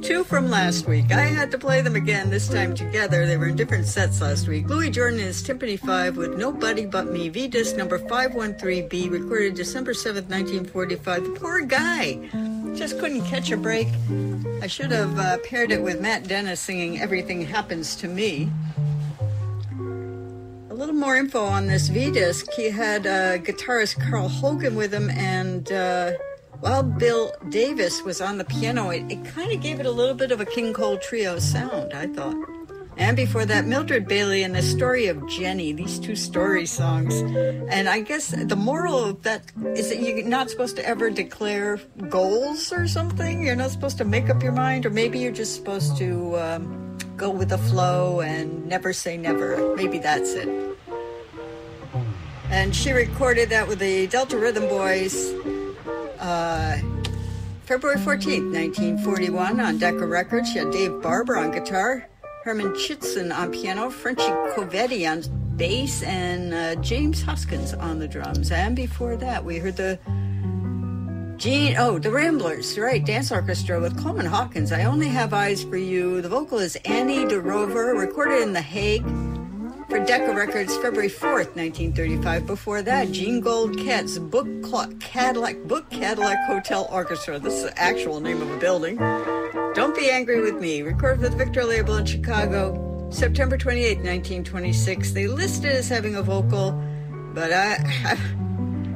two 0.03 0.23
from 0.25 0.49
last 0.49 0.85
week. 0.85 1.13
I 1.13 1.21
had 1.21 1.49
to 1.51 1.57
play 1.57 1.81
them 1.81 1.95
again, 1.95 2.29
this 2.29 2.49
time 2.49 2.75
together. 2.75 3.25
They 3.25 3.37
were 3.37 3.47
in 3.47 3.55
different 3.55 3.85
sets 3.85 4.19
last 4.19 4.49
week. 4.49 4.67
Louis 4.67 4.89
Jordan 4.89 5.21
is 5.21 5.41
Tympany 5.41 5.79
5 5.79 6.17
with 6.17 6.37
Nobody 6.37 6.85
But 6.85 7.09
Me, 7.09 7.29
V 7.29 7.47
disc 7.47 7.77
number 7.77 7.97
513B, 7.97 9.09
recorded 9.09 9.55
December 9.55 9.93
7th, 9.93 10.27
1945. 10.29 11.23
The 11.23 11.29
poor 11.39 11.61
guy 11.61 12.19
just 12.75 12.99
couldn't 12.99 13.23
catch 13.25 13.51
a 13.51 13.57
break. 13.57 13.87
I 14.61 14.67
should 14.67 14.91
have 14.91 15.17
uh, 15.17 15.37
paired 15.45 15.71
it 15.71 15.81
with 15.81 16.01
Matt 16.01 16.27
Dennis 16.27 16.59
singing 16.59 16.99
Everything 16.99 17.41
Happens 17.41 17.95
to 17.97 18.09
Me. 18.09 18.51
A 20.69 20.73
little 20.73 20.95
more 20.95 21.15
info 21.15 21.45
on 21.45 21.67
this 21.67 21.87
V 21.87 22.11
disc. 22.11 22.51
He 22.57 22.69
had 22.69 23.07
uh, 23.07 23.37
guitarist 23.37 24.05
Carl 24.09 24.27
Hogan 24.27 24.75
with 24.75 24.93
him, 24.93 25.09
and 25.11 25.71
uh, 25.71 26.11
while 26.63 26.81
Bill 26.81 27.33
Davis 27.49 28.03
was 28.03 28.21
on 28.21 28.37
the 28.37 28.45
piano, 28.45 28.89
it, 28.89 29.03
it 29.11 29.25
kind 29.25 29.51
of 29.51 29.59
gave 29.59 29.81
it 29.81 29.85
a 29.85 29.91
little 29.91 30.15
bit 30.15 30.31
of 30.31 30.39
a 30.39 30.45
King 30.45 30.71
Cole 30.71 30.97
trio 30.97 31.37
sound, 31.37 31.91
I 31.93 32.07
thought. 32.07 32.37
And 32.95 33.17
before 33.17 33.43
that, 33.45 33.65
Mildred 33.65 34.07
Bailey 34.07 34.43
and 34.43 34.55
the 34.55 34.61
story 34.61 35.07
of 35.07 35.27
Jenny, 35.27 35.73
these 35.73 35.99
two 35.99 36.15
story 36.15 36.65
songs. 36.65 37.19
And 37.69 37.89
I 37.89 37.99
guess 37.99 38.29
the 38.29 38.55
moral 38.55 39.03
of 39.03 39.23
that 39.23 39.51
is 39.75 39.89
that 39.89 39.99
you're 39.99 40.23
not 40.23 40.49
supposed 40.49 40.77
to 40.77 40.87
ever 40.87 41.09
declare 41.09 41.81
goals 42.07 42.71
or 42.71 42.87
something. 42.87 43.43
You're 43.43 43.57
not 43.57 43.71
supposed 43.71 43.97
to 43.97 44.05
make 44.05 44.29
up 44.29 44.41
your 44.41 44.53
mind, 44.53 44.85
or 44.85 44.89
maybe 44.89 45.19
you're 45.19 45.33
just 45.33 45.55
supposed 45.55 45.97
to 45.97 46.37
um, 46.39 46.97
go 47.17 47.29
with 47.29 47.49
the 47.49 47.57
flow 47.57 48.21
and 48.21 48.65
never 48.67 48.93
say 48.93 49.17
never. 49.17 49.75
Maybe 49.75 49.99
that's 49.99 50.31
it. 50.31 50.47
And 52.49 52.73
she 52.73 52.91
recorded 52.91 53.49
that 53.49 53.67
with 53.67 53.79
the 53.79 54.07
Delta 54.07 54.37
Rhythm 54.37 54.69
Boys 54.69 55.33
uh, 56.23 56.77
February 57.65 57.99
14th, 57.99 58.51
1941, 58.53 59.59
on 59.59 59.77
Decca 59.77 60.05
Records. 60.05 60.51
She 60.51 60.59
had 60.59 60.71
Dave 60.71 61.01
Barbour 61.01 61.37
on 61.37 61.51
guitar, 61.51 62.07
Herman 62.43 62.73
Chittison 62.73 63.35
on 63.35 63.51
piano, 63.51 63.89
Frenchy 63.89 64.23
Covetti 64.23 65.09
on 65.09 65.23
bass, 65.57 66.01
and 66.03 66.53
uh, 66.53 66.75
James 66.81 67.21
Hoskins 67.21 67.73
on 67.73 67.99
the 67.99 68.07
drums. 68.07 68.51
And 68.51 68.75
before 68.75 69.17
that, 69.17 69.43
we 69.43 69.57
heard 69.57 69.75
the 69.75 69.99
Gene, 71.37 71.75
oh, 71.77 71.99
the 71.99 72.09
Ramblers, 72.09 72.77
right, 72.77 73.03
dance 73.03 73.31
orchestra 73.31 73.79
with 73.81 74.01
Coleman 74.01 74.25
Hawkins. 74.25 74.71
I 74.71 74.85
Only 74.85 75.09
Have 75.09 75.33
Eyes 75.33 75.63
for 75.63 75.75
You. 75.75 76.21
The 76.21 76.29
vocal 76.29 76.59
is 76.59 76.77
Annie 76.85 77.25
de 77.25 77.41
Reuver, 77.41 77.95
recorded 77.95 78.43
in 78.43 78.53
The 78.53 78.61
Hague 78.61 79.03
for 79.89 79.99
Decca 79.99 80.33
Records 80.33 80.75
February 80.77 81.09
4th, 81.09 81.55
1935. 81.55 82.45
Before 82.45 82.81
that, 82.81 83.11
Jean 83.11 83.41
Goldkette 83.41 84.29
Book 84.29 84.99
Cadillac, 84.99 85.57
Book 85.63 85.89
Cadillac 85.89 86.37
Hotel 86.45 86.87
Orchestra. 86.91 87.39
This 87.39 87.55
is 87.55 87.63
the 87.63 87.77
actual 87.79 88.19
name 88.19 88.41
of 88.41 88.49
a 88.51 88.57
building. 88.57 88.97
Don't 89.73 89.95
Be 89.95 90.09
Angry 90.09 90.41
with 90.41 90.61
Me, 90.61 90.81
recorded 90.81 91.21
the 91.21 91.29
Victor 91.35 91.63
label 91.63 91.95
in 91.97 92.05
Chicago, 92.05 93.09
September 93.11 93.57
28th, 93.57 94.03
1926. 94.03 95.11
They 95.11 95.27
listed 95.27 95.71
as 95.71 95.89
having 95.89 96.15
a 96.15 96.21
vocal, 96.21 96.71
but 97.33 97.51
I, 97.51 97.75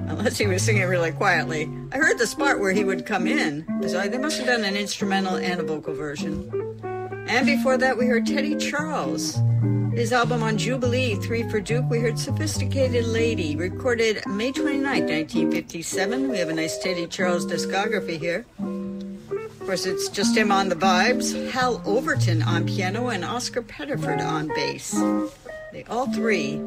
unless 0.07 0.37
he 0.37 0.47
was 0.47 0.61
singing 0.61 0.87
really 0.87 1.11
quietly. 1.11 1.69
I 1.91 1.97
heard 1.97 2.17
the 2.17 2.27
spot 2.27 2.59
where 2.59 2.71
he 2.71 2.83
would 2.83 3.05
come 3.05 3.27
in, 3.27 3.65
so 3.87 4.07
they 4.07 4.17
must 4.17 4.37
have 4.37 4.47
done 4.47 4.63
an 4.63 4.75
instrumental 4.75 5.35
and 5.35 5.59
a 5.59 5.63
vocal 5.63 5.93
version. 5.93 6.51
And 7.27 7.45
before 7.45 7.77
that, 7.77 7.97
we 7.97 8.05
heard 8.05 8.25
Teddy 8.25 8.55
Charles. 8.55 9.37
His 9.97 10.13
album 10.13 10.43
on 10.43 10.59
Jubilee, 10.59 11.15
Three 11.15 11.41
for 11.49 11.59
Duke, 11.59 11.89
we 11.89 11.97
heard 11.97 12.19
Sophisticated 12.19 13.03
Lady, 13.07 13.55
recorded 13.55 14.23
May 14.27 14.51
29, 14.51 14.83
1957. 14.83 16.29
We 16.29 16.37
have 16.37 16.49
a 16.49 16.53
nice 16.53 16.77
Teddy 16.77 17.07
Charles 17.07 17.47
discography 17.47 18.19
here. 18.19 18.45
Of 18.59 19.59
course, 19.61 19.87
it's 19.87 20.07
just 20.09 20.37
him 20.37 20.51
on 20.51 20.69
the 20.69 20.75
vibes, 20.75 21.49
Hal 21.49 21.81
Overton 21.83 22.43
on 22.43 22.67
piano, 22.67 23.07
and 23.07 23.25
Oscar 23.25 23.63
Pettiford 23.63 24.23
on 24.23 24.49
bass. 24.49 24.91
They 25.73 25.83
all 25.85 26.05
three 26.13 26.61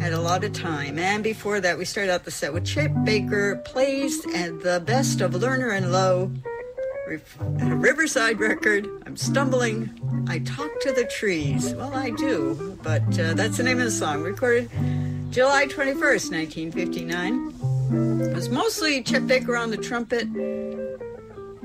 had 0.00 0.12
a 0.12 0.20
lot 0.20 0.42
of 0.42 0.52
time. 0.52 0.98
And 0.98 1.22
before 1.22 1.60
that, 1.60 1.78
we 1.78 1.84
started 1.84 2.10
out 2.10 2.24
the 2.24 2.32
set 2.32 2.52
with 2.52 2.66
Chet 2.66 3.04
Baker, 3.04 3.62
plays 3.64 4.20
and 4.34 4.60
the 4.62 4.82
best 4.84 5.20
of 5.20 5.30
Lerner 5.30 5.76
and 5.76 5.92
Loewe, 5.92 6.34
Rif- 7.12 7.40
a 7.40 7.76
Riverside 7.76 8.40
record. 8.40 8.88
I'm 9.04 9.18
stumbling. 9.18 9.90
I 10.28 10.38
talk 10.38 10.70
to 10.80 10.92
the 10.92 11.04
trees. 11.04 11.74
Well, 11.74 11.92
I 11.92 12.08
do, 12.08 12.78
but 12.82 13.02
uh, 13.18 13.34
that's 13.34 13.58
the 13.58 13.62
name 13.64 13.76
of 13.76 13.84
the 13.84 13.90
song. 13.90 14.22
Recorded 14.22 14.70
July 15.30 15.66
21st, 15.66 16.32
1959. 16.32 18.30
It 18.30 18.34
was 18.34 18.48
mostly 18.48 19.02
Chet 19.02 19.26
Baker 19.26 19.58
on 19.58 19.70
the 19.70 19.76
trumpet, 19.76 20.26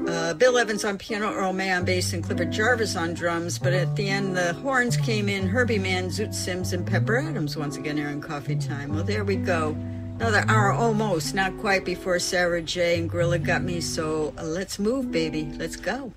uh, 0.06 0.34
Bill 0.34 0.57
Evans 0.57 0.84
on 0.84 0.98
piano, 0.98 1.32
Earl 1.32 1.53
May 1.53 1.72
on 1.72 1.86
bass, 1.86 2.11
and 2.11 2.22
Clifford 2.22 2.52
Jarvis 2.52 2.98
on 2.98 3.14
drums. 3.14 3.57
But 3.57 3.72
at 3.72 3.95
the 3.95 4.10
end, 4.10 4.36
the 4.36 4.52
horns 4.56 4.98
came 4.98 5.30
in 5.30 5.48
Herbie 5.48 5.80
Mann, 5.80 6.10
Zoot 6.10 6.34
Sims, 6.34 6.74
and 6.74 6.86
Pepper 6.86 7.19
Adams 7.19 7.56
once 7.56 7.78
again 7.78 7.98
in 7.98 8.19
Coffee 8.19 8.57
Time. 8.57 8.94
Well, 8.94 9.06
there 9.06 9.24
we 9.24 9.38
go. 9.38 9.78
Another 10.19 10.44
hour 10.48 10.72
almost, 10.72 11.35
not 11.35 11.56
quite 11.60 11.85
before 11.85 12.18
Sarah 12.18 12.64
J. 12.64 12.98
and 12.98 13.07
Gorilla 13.07 13.38
got 13.38 13.61
me. 13.61 13.80
So 13.80 14.34
uh, 14.35 14.44
let's 14.44 14.80
move, 14.80 15.11
baby. 15.11 15.45
Let's 15.57 15.76
go. 15.76 16.11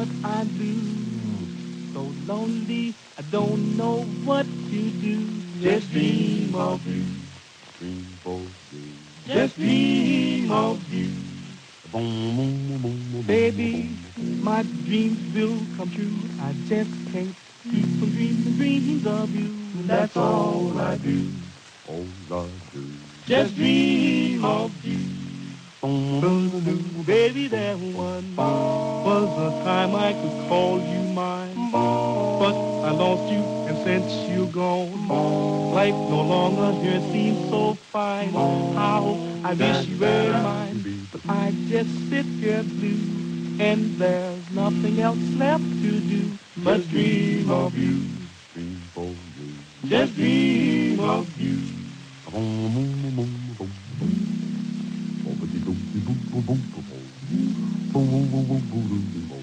what 0.00 0.08
I 0.24 0.44
do. 0.44 1.92
So 1.92 2.14
lonely, 2.24 2.96
I 3.18 3.22
don't 3.22 3.76
know 3.76 4.02
what 4.24 4.46
to 4.46 4.90
do. 4.90 5.58
Just 5.60 5.90
dream 5.90 6.54
of 6.54 6.86
you, 6.86 7.04
dream 7.78 8.18
for 8.22 8.50
you. 8.70 8.96
Just 9.26 9.56
dream 9.56 10.50
of 10.50 10.88
you. 10.90 11.10
Baby, 13.26 13.98
my 14.16 14.62
dreams 14.62 15.34
will 15.34 15.66
come 15.76 15.90
true. 15.90 16.30
I 16.40 16.54
just 16.64 16.90
can't 17.12 17.36
keep 17.62 17.84
from 17.98 18.10
dreaming 18.10 18.56
dreams 18.56 19.06
of 19.06 19.30
you. 19.34 19.72
That's 19.86 20.16
all 20.16 20.78
I 20.78 20.96
do, 20.96 21.32
all 21.84 22.10
I 22.32 22.48
do. 22.72 22.98
Just 23.26 23.54
dream. 23.56 24.29
Guru 58.70 59.00
People. 59.12 59.39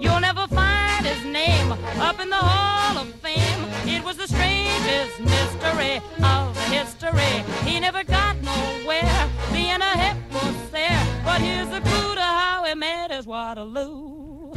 You'll 0.00 0.20
never 0.20 0.46
find 0.46 1.04
his 1.04 1.24
name 1.24 1.72
up 2.00 2.20
in 2.20 2.30
the 2.30 2.36
Hall 2.36 2.98
of 2.98 3.12
Fame. 3.16 3.64
It 3.84 4.04
was 4.04 4.16
the 4.16 4.28
strangest 4.28 5.18
mystery 5.20 6.00
of 6.22 6.56
history. 6.70 7.44
He 7.64 7.80
never 7.80 8.04
got 8.04 8.40
nowhere 8.42 9.28
being 9.52 9.82
a 9.82 9.98
hip 9.98 10.16
was 10.32 10.70
there. 10.70 11.02
But 11.24 11.40
here's 11.40 11.68
a 11.68 11.80
clue 11.80 12.14
to 12.14 12.20
how 12.20 12.64
he 12.64 12.74
met 12.74 13.10
his 13.10 13.26
Waterloo. 13.26 14.52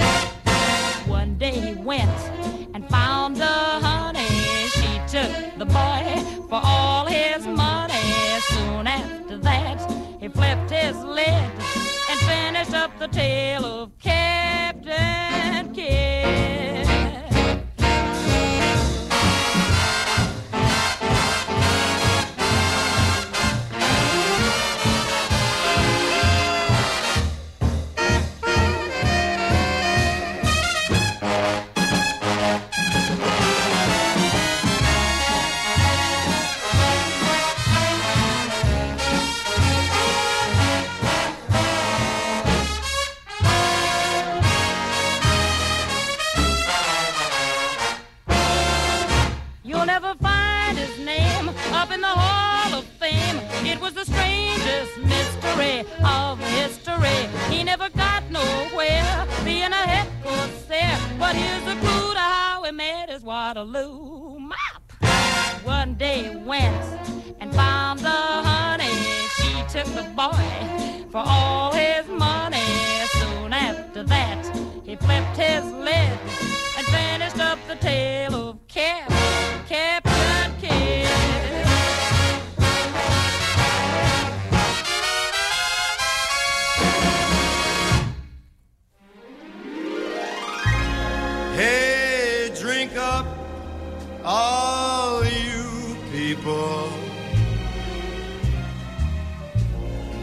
One 1.08 1.38
day 1.38 1.60
he 1.60 1.74
went 1.74 2.20
and 2.76 2.88
found 2.90 3.40
a 3.42 3.46
honey. 3.46 4.28
She 4.70 5.00
took 5.08 5.58
the 5.58 5.66
boy 5.66 6.24
for 6.50 6.62
all 6.64 7.06
his 7.06 7.48
money. 7.48 7.94
Soon 8.50 8.86
after 8.86 9.38
that, 9.40 9.92
he 10.20 10.28
flipped 10.28 10.70
his 10.70 10.96
lid 10.98 11.28
and 11.28 12.20
finished 12.20 12.74
up 12.74 12.98
the 13.00 13.08
tale 13.08 13.66
of 13.66 13.98
Captain. 13.98 15.21
of 55.62 56.40
history. 56.40 57.30
He 57.50 57.64
never 57.64 57.90
got 57.90 58.30
nowhere 58.32 59.28
being 59.46 59.72
a 59.72 59.76
head 59.76 60.08
there. 60.68 60.98
But 61.20 61.36
here's 61.36 61.68
a 61.68 61.80
clue 61.80 62.14
to 62.14 62.20
how 62.20 62.64
he 62.64 62.72
made 62.72 63.08
his 63.10 63.24
Waterloo 63.24 64.40
map. 64.40 64.84
One 65.64 65.94
day 65.96 66.36
went 66.36 66.84
and 67.40 67.54
found 67.54 68.00
the 68.00 68.10
honey. 68.10 68.96
She 69.38 69.54
took 69.74 69.88
the 69.94 70.08
boy 70.16 70.48
for 71.12 71.24
all 71.24 71.72
his 71.74 72.08
money. 72.08 72.58
Soon 73.20 73.54
after 73.54 74.04
that, 74.04 74.42
he 74.84 74.96
flipped 74.96 75.38
his 75.38 75.64
lid 75.66 76.18
and 76.78 76.88
finished 76.88 77.40
up 77.40 77.60
the 77.68 77.76
tale 77.76 78.36
of 78.50 78.68
Cap. 78.68 79.10
Cap 79.68 80.01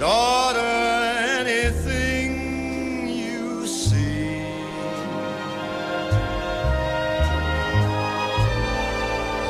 order 0.03 0.61
anything 1.41 3.09
you 3.09 3.67
see. 3.67 4.43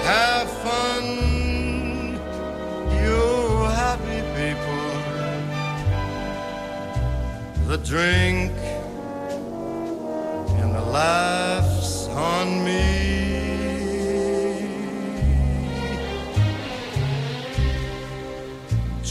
Have 0.05 0.51
fun, 0.65 1.05
you 3.03 3.21
happy 3.83 4.21
people. 4.39 4.89
The 7.67 7.79
drink 7.79 8.53
and 10.61 10.75
the 10.75 10.85
laughs 10.99 12.09
on 12.09 12.65
me. 12.65 13.08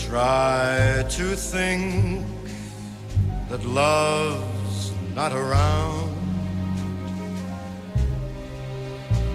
Try 0.07 1.03
to 1.09 1.35
think 1.35 2.25
that 3.49 3.65
love's 3.65 4.93
not 5.13 5.34
around. 5.34 6.15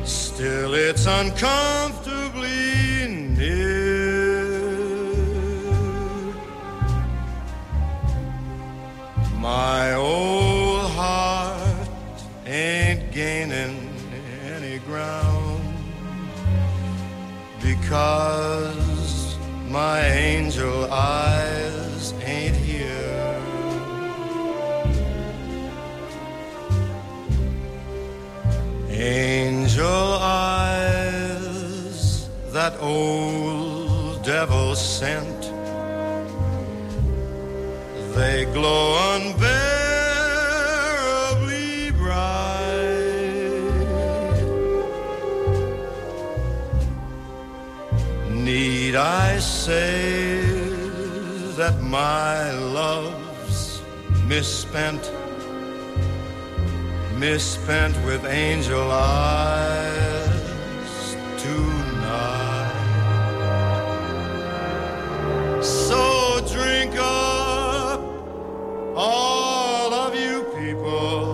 Still, 0.06 0.72
it's 0.72 1.04
uncomfortably 1.04 3.06
near. 3.36 4.48
My 9.36 9.92
old 9.92 10.90
heart 10.92 11.88
ain't 12.46 13.12
gaining 13.12 13.94
any 14.42 14.78
ground 14.78 15.62
because 17.60 18.91
my 19.72 20.00
angel 20.00 20.84
eyes 20.92 22.12
ain't 22.24 22.54
here. 22.54 23.40
Angel 28.90 30.18
eyes, 30.20 31.48
that 32.50 32.74
old 32.82 34.22
devil 34.22 34.74
sent. 34.76 35.40
They 38.14 38.44
glow 38.52 39.16
unbearably 39.16 39.91
Need 48.92 48.98
I 48.98 49.38
say 49.38 50.42
that 51.56 51.80
my 51.80 52.50
love's 52.52 53.80
misspent? 54.28 55.10
misspent 57.16 57.96
with 58.04 58.26
angel 58.26 58.90
eyes 58.90 59.96
tonight. 61.38 62.74
So 65.62 66.44
drink 66.52 66.94
up, 66.98 68.00
all 68.94 69.94
of 69.94 70.14
you 70.14 70.42
people. 70.58 71.31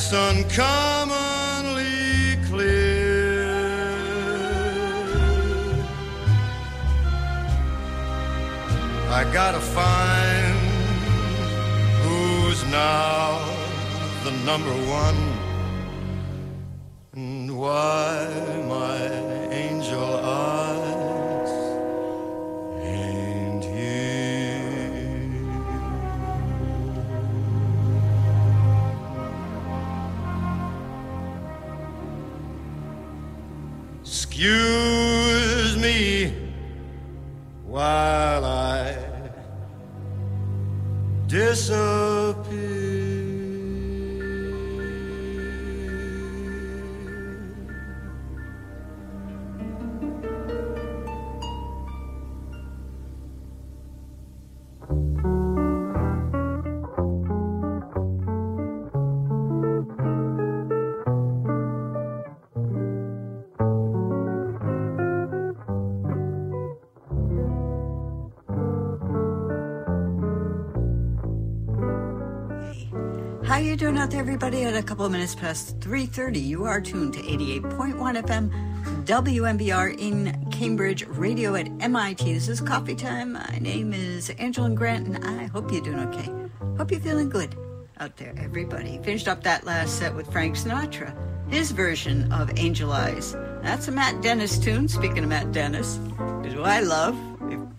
Facts 0.00 0.12
uncommonly 0.12 1.86
clear. 2.48 3.50
I 9.10 9.24
gotta 9.32 9.60
find 9.60 10.58
who's 12.02 12.64
now 12.66 13.44
the 14.24 14.30
number 14.44 14.72
one 14.88 15.29
everybody? 74.20 74.64
At 74.64 74.76
a 74.76 74.82
couple 74.82 75.06
of 75.06 75.12
minutes 75.12 75.34
past 75.34 75.80
3.30, 75.80 76.44
you 76.44 76.64
are 76.64 76.78
tuned 76.78 77.14
to 77.14 77.20
88.1 77.20 78.22
FM, 78.22 79.06
WMBR 79.06 79.98
in 79.98 80.50
Cambridge, 80.50 81.06
radio 81.06 81.54
at 81.54 81.70
MIT. 81.80 82.30
This 82.30 82.46
is 82.46 82.60
Coffee 82.60 82.94
Time. 82.94 83.32
My 83.32 83.58
name 83.62 83.94
is 83.94 84.28
Angela 84.38 84.68
Grant, 84.68 85.06
and 85.06 85.24
I 85.24 85.44
hope 85.46 85.72
you're 85.72 85.80
doing 85.80 86.00
okay. 86.00 86.30
Hope 86.76 86.90
you're 86.90 87.00
feeling 87.00 87.30
good 87.30 87.56
out 87.98 88.18
there, 88.18 88.34
everybody. 88.36 88.98
Finished 89.02 89.26
up 89.26 89.42
that 89.44 89.64
last 89.64 89.98
set 89.98 90.14
with 90.14 90.30
Frank 90.30 90.54
Sinatra, 90.54 91.16
his 91.50 91.70
version 91.70 92.30
of 92.30 92.50
Angel 92.58 92.92
Eyes. 92.92 93.32
That's 93.62 93.88
a 93.88 93.90
Matt 93.90 94.20
Dennis 94.20 94.58
tune, 94.58 94.86
speaking 94.88 95.20
of 95.20 95.30
Matt 95.30 95.50
Dennis, 95.52 95.98
is 96.44 96.52
who 96.52 96.62
I 96.62 96.80
love. 96.80 97.18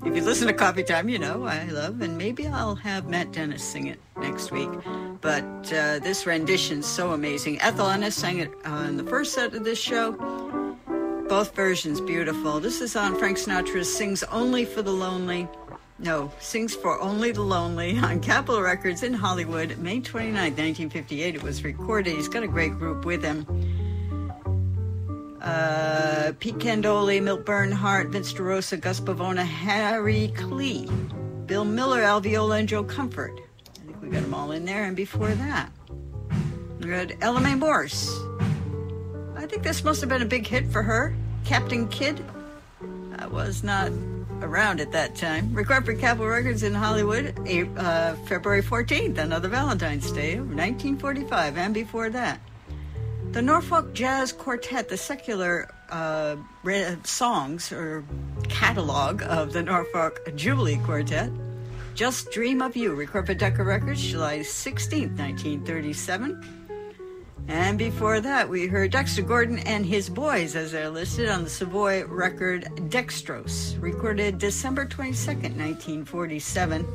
If 0.03 0.15
you 0.15 0.23
listen 0.23 0.47
to 0.47 0.53
Coffee 0.53 0.83
Time, 0.83 1.07
you 1.07 1.19
know 1.19 1.43
I 1.43 1.65
love, 1.65 2.01
and 2.01 2.17
maybe 2.17 2.47
I'll 2.47 2.73
have 2.73 3.07
Matt 3.07 3.31
Dennis 3.31 3.63
sing 3.63 3.85
it 3.85 3.99
next 4.17 4.51
week. 4.51 4.69
But 5.21 5.71
uh, 5.71 5.99
this 5.99 6.25
rendition's 6.25 6.87
so 6.87 7.11
amazing. 7.11 7.61
Ethel 7.61 7.89
Ennis 7.89 8.15
sang 8.15 8.39
it 8.39 8.51
on 8.65 8.97
the 8.97 9.03
first 9.03 9.33
set 9.33 9.53
of 9.53 9.63
this 9.63 9.79
show. 9.79 10.13
Both 11.29 11.55
versions 11.55 12.01
beautiful. 12.01 12.59
This 12.59 12.81
is 12.81 12.95
on 12.95 13.17
Frank 13.17 13.37
Sinatra's 13.37 13.95
Sings 13.95 14.23
Only 14.23 14.65
for 14.65 14.81
the 14.81 14.91
Lonely. 14.91 15.47
No, 15.99 16.31
Sings 16.39 16.75
for 16.75 16.99
Only 16.99 17.31
the 17.31 17.43
Lonely 17.43 17.99
on 17.99 18.19
Capitol 18.19 18.63
Records 18.63 19.03
in 19.03 19.13
Hollywood, 19.13 19.77
May 19.77 20.01
29, 20.01 20.33
1958. 20.33 21.35
It 21.35 21.43
was 21.43 21.63
recorded. 21.63 22.15
He's 22.15 22.27
got 22.27 22.41
a 22.41 22.47
great 22.47 22.73
group 22.73 23.05
with 23.05 23.23
him. 23.23 23.45
Uh, 25.39 26.33
Pete 26.39 26.57
Candoli, 26.57 27.21
Milt 27.21 27.45
Bernhart, 27.45 28.09
Vince 28.09 28.33
DeRosa, 28.33 28.81
Gus 28.81 28.99
Bivona, 28.99 29.43
Harry 29.43 30.33
Klee, 30.35 30.87
Bill 31.45 31.65
Miller, 31.65 32.01
Al 32.01 32.19
Viola, 32.21 32.57
and 32.57 32.67
Joe 32.67 32.83
Comfort. 32.83 33.39
Got 34.11 34.23
them 34.23 34.33
all 34.33 34.51
in 34.51 34.65
there. 34.65 34.83
And 34.83 34.95
before 34.95 35.29
that, 35.29 35.71
we 36.79 36.89
had 36.89 37.17
Ella 37.21 37.39
Mae 37.39 37.55
Morse. 37.55 38.09
I 39.35 39.45
think 39.45 39.63
this 39.63 39.83
must 39.83 40.01
have 40.01 40.09
been 40.09 40.21
a 40.21 40.25
big 40.25 40.45
hit 40.45 40.67
for 40.71 40.83
her. 40.83 41.15
Captain 41.45 41.87
Kidd. 41.87 42.23
I 43.17 43.27
was 43.27 43.63
not 43.63 43.91
around 44.41 44.79
at 44.79 44.91
that 44.91 45.15
time. 45.15 45.53
Recorded 45.53 45.85
for 45.85 45.93
Capitol 45.93 46.27
Records 46.27 46.63
in 46.63 46.73
Hollywood, 46.73 47.37
uh, 47.77 48.15
February 48.27 48.61
14th, 48.61 49.17
another 49.17 49.47
Valentine's 49.47 50.11
Day 50.11 50.33
of 50.33 50.47
1945, 50.47 51.57
and 51.57 51.73
before 51.73 52.09
that. 52.09 52.39
The 53.31 53.41
Norfolk 53.41 53.93
Jazz 53.93 54.33
Quartet, 54.33 54.89
the 54.89 54.97
secular 54.97 55.73
uh, 55.89 56.35
songs 57.03 57.71
or 57.71 58.03
catalog 58.49 59.21
of 59.23 59.53
the 59.53 59.63
Norfolk 59.63 60.35
Jubilee 60.35 60.79
Quartet. 60.83 61.31
Just 61.93 62.31
Dream 62.31 62.61
of 62.61 62.75
You, 62.75 62.95
recorded 62.95 63.27
for 63.27 63.33
Decca 63.33 63.63
Records, 63.63 64.01
July 64.01 64.39
16th, 64.39 65.17
1937. 65.17 66.61
And 67.47 67.77
before 67.77 68.21
that, 68.21 68.47
we 68.47 68.67
heard 68.67 68.91
Dexter 68.91 69.21
Gordon 69.21 69.59
and 69.59 69.85
his 69.85 70.09
boys 70.09 70.55
as 70.55 70.71
they're 70.71 70.89
listed 70.89 71.27
on 71.27 71.43
the 71.43 71.49
Savoy 71.49 72.05
record 72.05 72.63
Dextrose, 72.89 73.81
recorded 73.81 74.37
December 74.37 74.85
22nd, 74.85 75.57
1947. 75.57 76.87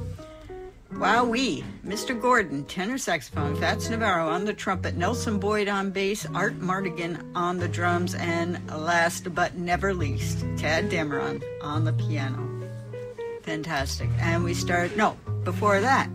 Wowee, 0.94 1.62
Mr. 1.85 2.18
Gordon, 2.18 2.64
tenor 2.64 2.97
saxophone, 2.97 3.55
Fats 3.56 3.90
Navarro 3.90 4.28
on 4.28 4.44
the 4.44 4.55
trumpet, 4.55 4.97
Nelson 4.97 5.39
Boyd 5.39 5.68
on 5.68 5.90
bass, 5.90 6.27
Art 6.35 6.59
Mardigan 6.59 7.23
on 7.35 7.59
the 7.59 7.68
drums, 7.68 8.14
and 8.14 8.59
last 8.70 9.35
but 9.35 9.56
never 9.56 9.93
least, 9.93 10.39
Tadd 10.56 10.89
Dameron 10.89 11.43
on 11.62 11.85
the 11.85 11.93
piano. 11.93 12.45
Fantastic. 13.47 14.10
And 14.18 14.44
we 14.44 14.52
start, 14.52 14.97
no, 14.97 15.16
before 15.44 15.81
that, 15.81 16.10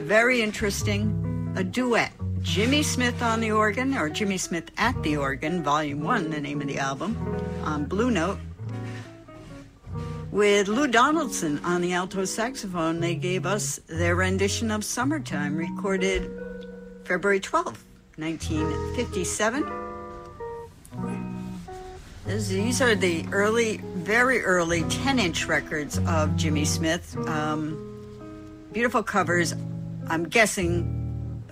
very 0.00 0.42
interesting, 0.42 1.54
a 1.56 1.62
duet 1.62 2.12
Jimmy 2.42 2.82
Smith 2.82 3.22
on 3.22 3.40
the 3.40 3.50
organ, 3.50 3.96
or 3.96 4.08
Jimmy 4.08 4.38
Smith 4.38 4.70
at 4.78 5.02
the 5.02 5.16
organ, 5.16 5.62
Volume 5.64 6.02
1, 6.02 6.30
the 6.30 6.40
name 6.40 6.60
of 6.60 6.68
the 6.68 6.78
album, 6.78 7.16
on 7.64 7.86
Blue 7.86 8.10
Note. 8.10 8.38
With 10.30 10.68
Lou 10.68 10.86
Donaldson 10.86 11.58
on 11.64 11.80
the 11.80 11.92
alto 11.92 12.24
saxophone, 12.24 13.00
they 13.00 13.16
gave 13.16 13.46
us 13.46 13.80
their 13.88 14.14
rendition 14.14 14.70
of 14.70 14.84
Summertime, 14.84 15.56
recorded 15.56 16.30
February 17.04 17.40
12th, 17.40 17.82
1957. 18.16 19.64
These 22.26 22.80
are 22.80 22.94
the 22.94 23.26
early, 23.32 23.80
very 24.06 24.40
early 24.42 24.84
10 24.84 25.18
inch 25.18 25.46
records 25.46 25.98
of 26.06 26.36
Jimmy 26.36 26.64
Smith. 26.64 27.16
Um, 27.26 27.76
beautiful 28.72 29.02
covers. 29.02 29.52
I'm 30.08 30.28
guessing 30.28 30.96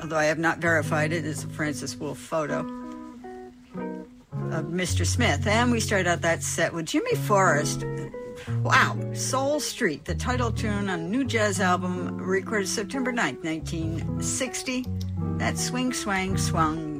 although 0.00 0.16
I 0.16 0.26
have 0.26 0.38
not 0.38 0.58
verified 0.58 1.12
it, 1.12 1.26
it's 1.26 1.42
a 1.42 1.48
Francis 1.48 1.96
Wolff 1.96 2.18
photo 2.18 2.60
of 4.52 4.66
Mr. 4.66 5.04
Smith. 5.04 5.48
And 5.48 5.72
we 5.72 5.80
started 5.80 6.06
out 6.06 6.22
that 6.22 6.44
set 6.44 6.72
with 6.72 6.86
Jimmy 6.86 7.16
Forrest. 7.16 7.84
Wow, 8.62 8.96
Soul 9.14 9.58
Street, 9.58 10.04
the 10.04 10.14
title 10.14 10.52
tune 10.52 10.88
on 10.88 11.10
new 11.10 11.24
jazz 11.24 11.58
album 11.58 12.18
recorded 12.18 12.68
September 12.68 13.12
9th, 13.12 13.42
1960. 13.42 14.86
That 15.38 15.58
swing, 15.58 15.92
swang, 15.92 16.36
swung. 16.36 16.93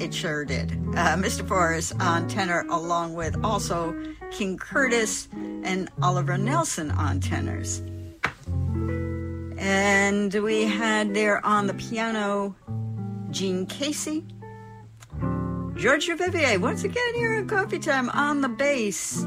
It 0.00 0.14
sure 0.14 0.44
did. 0.44 0.72
Uh, 0.94 1.16
Mr. 1.16 1.46
Forrest 1.46 1.94
on 2.00 2.28
tenor, 2.28 2.64
along 2.70 3.14
with 3.14 3.36
also 3.44 3.96
King 4.30 4.56
Curtis 4.56 5.28
and 5.32 5.90
Oliver 6.02 6.38
Nelson 6.38 6.90
on 6.92 7.18
tenors. 7.20 7.82
And 9.58 10.32
we 10.34 10.64
had 10.66 11.14
there 11.14 11.44
on 11.44 11.66
the 11.66 11.74
piano 11.74 12.54
Gene 13.30 13.66
Casey, 13.66 14.24
George 15.74 16.06
Duvivier, 16.06 16.60
once 16.60 16.84
again 16.84 17.14
here 17.14 17.34
at 17.34 17.48
Coffee 17.48 17.78
Time 17.78 18.08
on 18.10 18.40
the 18.40 18.48
bass. 18.48 19.24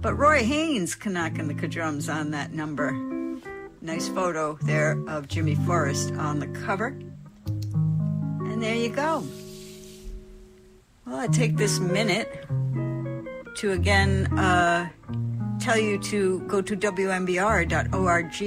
But 0.00 0.14
Roy 0.14 0.42
Haynes 0.42 0.96
knocking 1.04 1.48
the 1.48 1.68
drums 1.68 2.08
on 2.08 2.30
that 2.30 2.52
number. 2.52 2.92
Nice 3.82 4.08
photo 4.08 4.58
there 4.62 4.98
of 5.06 5.28
Jimmy 5.28 5.54
Forrest 5.54 6.12
on 6.12 6.38
the 6.38 6.48
cover. 6.48 6.88
And 7.46 8.62
there 8.62 8.74
you 8.74 8.88
go. 8.88 9.24
Well, 11.06 11.20
I 11.20 11.28
take 11.28 11.56
this 11.56 11.78
minute 11.78 12.44
to 13.54 13.70
again 13.70 14.26
uh, 14.36 14.88
tell 15.60 15.78
you 15.78 16.00
to 16.00 16.40
go 16.48 16.60
to 16.60 16.76
WMBR.org 16.76 18.42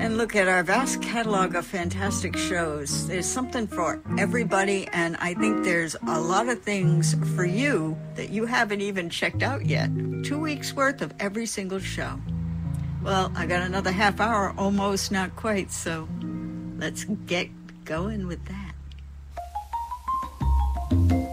and 0.00 0.16
look 0.16 0.34
at 0.34 0.48
our 0.48 0.62
vast 0.62 1.02
catalog 1.02 1.54
of 1.54 1.66
fantastic 1.66 2.38
shows. 2.38 3.06
There's 3.06 3.26
something 3.26 3.66
for 3.66 4.02
everybody, 4.18 4.88
and 4.94 5.18
I 5.18 5.34
think 5.34 5.62
there's 5.62 5.94
a 6.06 6.18
lot 6.18 6.48
of 6.48 6.62
things 6.62 7.14
for 7.36 7.44
you 7.44 7.98
that 8.14 8.30
you 8.30 8.46
haven't 8.46 8.80
even 8.80 9.10
checked 9.10 9.42
out 9.42 9.66
yet. 9.66 9.90
Two 10.24 10.38
weeks 10.38 10.72
worth 10.72 11.02
of 11.02 11.12
every 11.20 11.44
single 11.44 11.80
show. 11.80 12.18
Well, 13.02 13.30
I 13.36 13.44
got 13.44 13.60
another 13.60 13.92
half 13.92 14.20
hour, 14.20 14.54
almost, 14.56 15.12
not 15.12 15.36
quite, 15.36 15.70
so 15.70 16.08
let's 16.78 17.04
get 17.04 17.50
going 17.84 18.26
with 18.26 18.42
that. 18.46 18.67
Thank 20.90 21.12
you. 21.12 21.27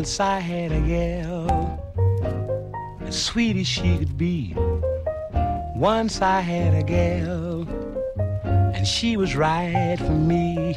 Once 0.00 0.18
I 0.18 0.38
had 0.40 0.72
a 0.72 0.80
gal, 0.80 1.78
as 3.02 3.22
sweet 3.22 3.54
as 3.58 3.66
she 3.66 3.98
could 3.98 4.16
be. 4.16 4.54
Once 5.76 6.22
I 6.22 6.40
had 6.40 6.72
a 6.72 6.82
gal, 6.82 7.68
and 8.74 8.86
she 8.86 9.18
was 9.18 9.36
right 9.36 9.98
for 9.98 10.12
me. 10.32 10.72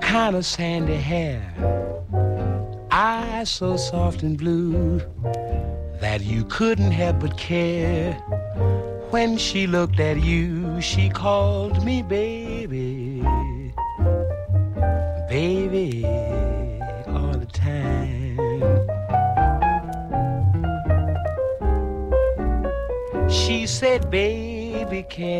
Kind 0.00 0.34
of 0.34 0.46
sandy 0.46 0.96
hair, 0.96 1.42
eyes 2.90 3.50
so 3.50 3.76
soft 3.76 4.22
and 4.22 4.38
blue 4.38 5.02
that 6.00 6.22
you 6.22 6.46
couldn't 6.46 6.92
help 6.92 7.20
but 7.20 7.36
care. 7.36 8.14
When 9.10 9.36
she 9.36 9.66
looked 9.66 10.00
at 10.00 10.22
you, 10.22 10.80
she 10.80 11.10
called 11.10 11.84
me 11.84 12.00
baby, 12.00 12.57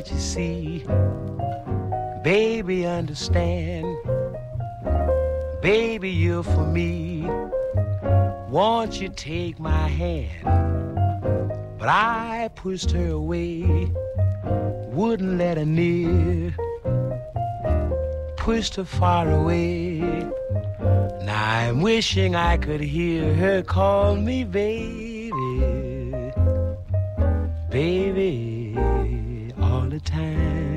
can't 0.09 0.13
you 0.13 0.21
see? 0.21 0.85
Baby, 2.23 2.87
understand. 2.87 3.87
Baby, 5.61 6.11
you're 6.11 6.43
for 6.43 6.67
me. 6.67 7.29
Won't 8.49 9.01
you 9.01 9.09
take 9.11 9.59
my 9.59 9.89
hand? 9.89 10.45
But 11.79 11.89
I 11.89 12.49
pushed 12.55 12.91
her 12.93 13.11
away, 13.11 13.91
wouldn't 14.93 15.39
let 15.39 15.59
her 15.59 15.67
near. 15.67 16.55
Pushed 18.37 18.77
her 18.77 18.85
far 18.85 19.31
away. 19.31 19.99
Now 21.23 21.69
I'm 21.69 21.83
wishing 21.83 22.35
I 22.35 22.57
could 22.57 22.81
hear 22.81 23.35
her 23.35 23.63
call 23.63 24.17
me 24.17 24.45
baby, 24.45 25.31
baby, 27.71 28.75
time. 30.01 30.68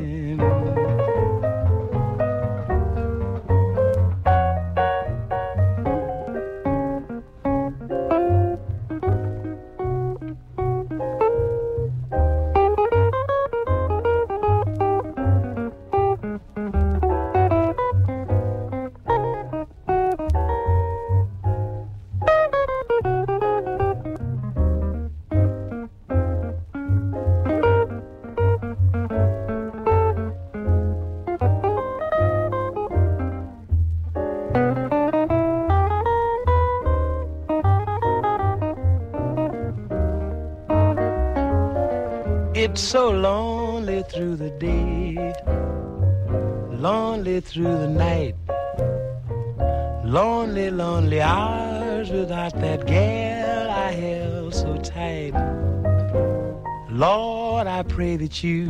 Pray 57.92 58.16
that 58.18 58.44
you 58.44 58.68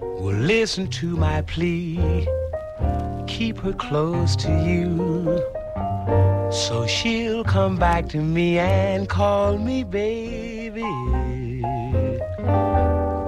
will 0.00 0.40
listen 0.54 0.88
to 0.88 1.16
my 1.16 1.42
plea, 1.42 2.26
keep 3.26 3.58
her 3.58 3.72
close 3.72 4.34
to 4.36 4.50
you. 4.68 4.86
So 6.50 6.86
she'll 6.86 7.44
come 7.44 7.76
back 7.76 8.08
to 8.10 8.18
me 8.18 8.58
and 8.58 9.08
call 9.08 9.58
me 9.58 9.84
baby 9.84 10.82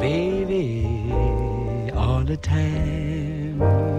baby, 0.05 1.11
all 1.95 2.23
the 2.25 2.37
time. 2.37 3.94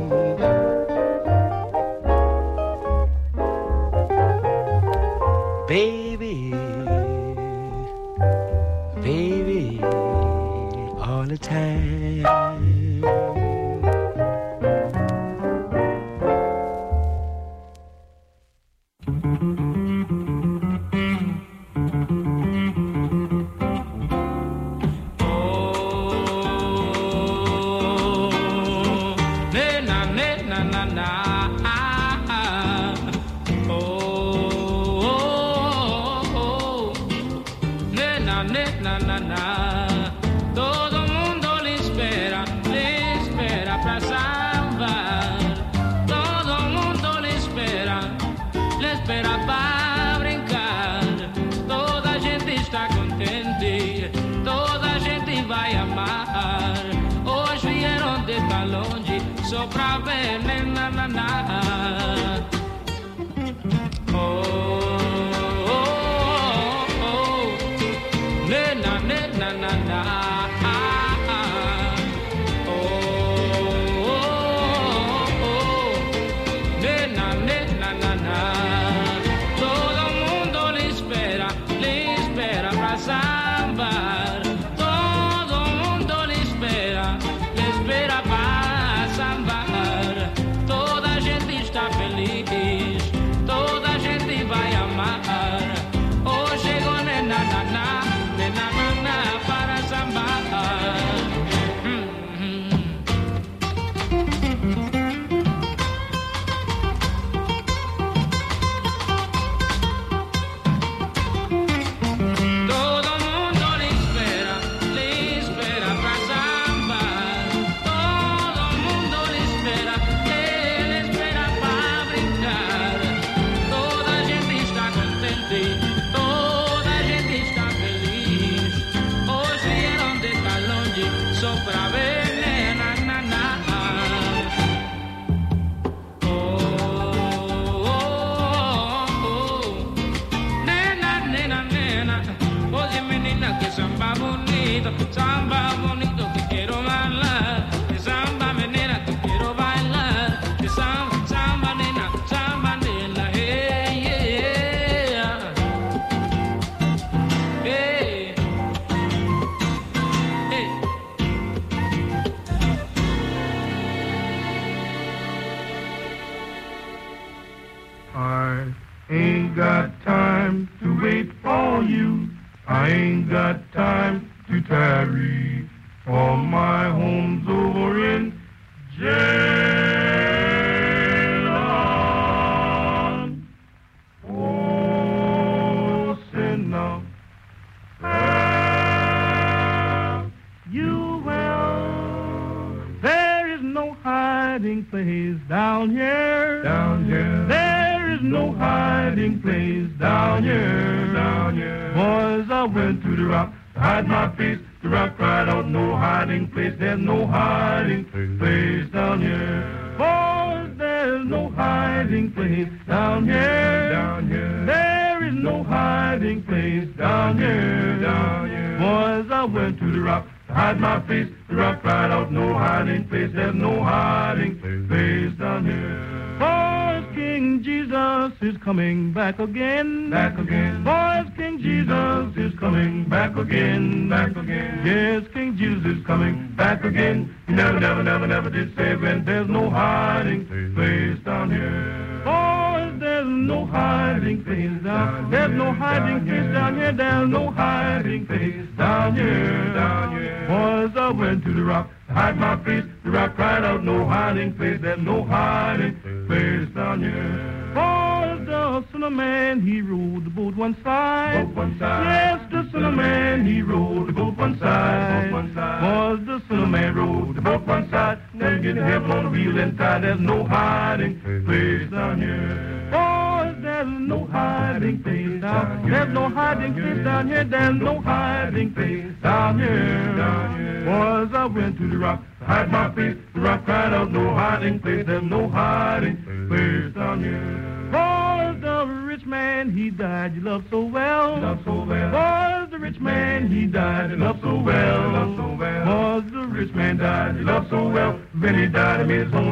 No 276.15 276.29
hiding 276.29 276.73
place 276.73 277.03
down 277.03 277.27
here. 277.27 277.43
There's 277.43 277.75
no 277.75 277.99
hiding 277.99 278.73
place 278.73 279.13
down 279.21 279.59
here. 279.59 280.15
Down 280.15 280.57
here. 280.57 280.85
Boys, 280.85 281.33
I 281.33 281.45
went 281.45 281.77
to 281.77 281.89
the 281.89 281.97
rock 281.97 282.23
to 282.39 282.45
hide 282.45 282.71
my 282.71 282.89
face. 282.95 283.17
The 283.33 283.41
rock 283.41 283.65
cried 283.65 283.93
out, 283.93 284.11
no 284.11 284.33
hiding 284.33 284.79
place. 284.79 285.05
There's 285.05 285.23
no 285.23 285.49
hiding 285.49 286.15
place 286.47 286.93
down 286.95 287.21
here. 287.21 287.75
Boys, 287.91 288.61
the 288.61 288.85
rich 289.05 289.25
man, 289.25 289.75
he 289.75 289.89
died, 289.89 290.35
you 290.35 290.41
loved 290.41 290.69
so 290.69 290.81
well. 290.85 291.37
Love 291.37 291.59
so 291.65 291.83
well. 291.83 292.11
Boys, 292.11 292.71
the 292.71 292.79
rich 292.79 292.99
man, 292.99 293.51
he 293.51 293.65
died, 293.65 294.11
you 294.11 294.17
loved 294.17 294.41
so 294.41 294.55
well. 294.57 295.11
Love 295.11 295.35
so 295.35 295.55
well. 295.59 295.85
Boys, 295.85 296.31
the 296.31 296.47
rich 296.47 296.73
man 296.73 296.97
died, 296.97 297.35
You 297.35 297.43
love 297.43 297.67
so 297.69 297.89
well. 297.89 298.19
When 298.39 298.55
he 298.57 298.67
died, 298.67 299.01
he 299.01 299.07
made 299.07 299.25
his 299.25 299.33
home 299.33 299.44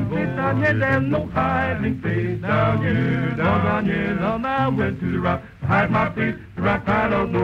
down 0.00 0.62
here. 0.62 0.78
There's 0.78 1.02
no 1.02 1.26
hiding 1.26 2.00
place 2.00 2.40
down 2.40 2.82
here. 2.82 3.34
Down, 3.36 3.84
here, 3.84 4.18
I 4.46 4.68
went 4.68 5.00
to 5.00 5.12
the 5.12 5.20
rock. 5.20 5.42
my 5.90 6.10
face. 6.14 6.34
The 6.56 6.62
rock 6.62 6.84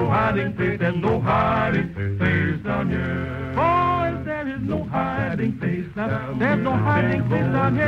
hiding 0.07 0.55
place. 0.55 0.79
There's 0.79 0.97
no 0.97 1.21
hiding 1.21 1.95
place 1.95 2.65
down 2.65 2.91
here. 2.91 3.53
Boys, 3.55 4.25
there 4.25 4.49
is 4.49 4.63
no 4.63 4.85
hiding 4.85 5.59
place 5.59 5.87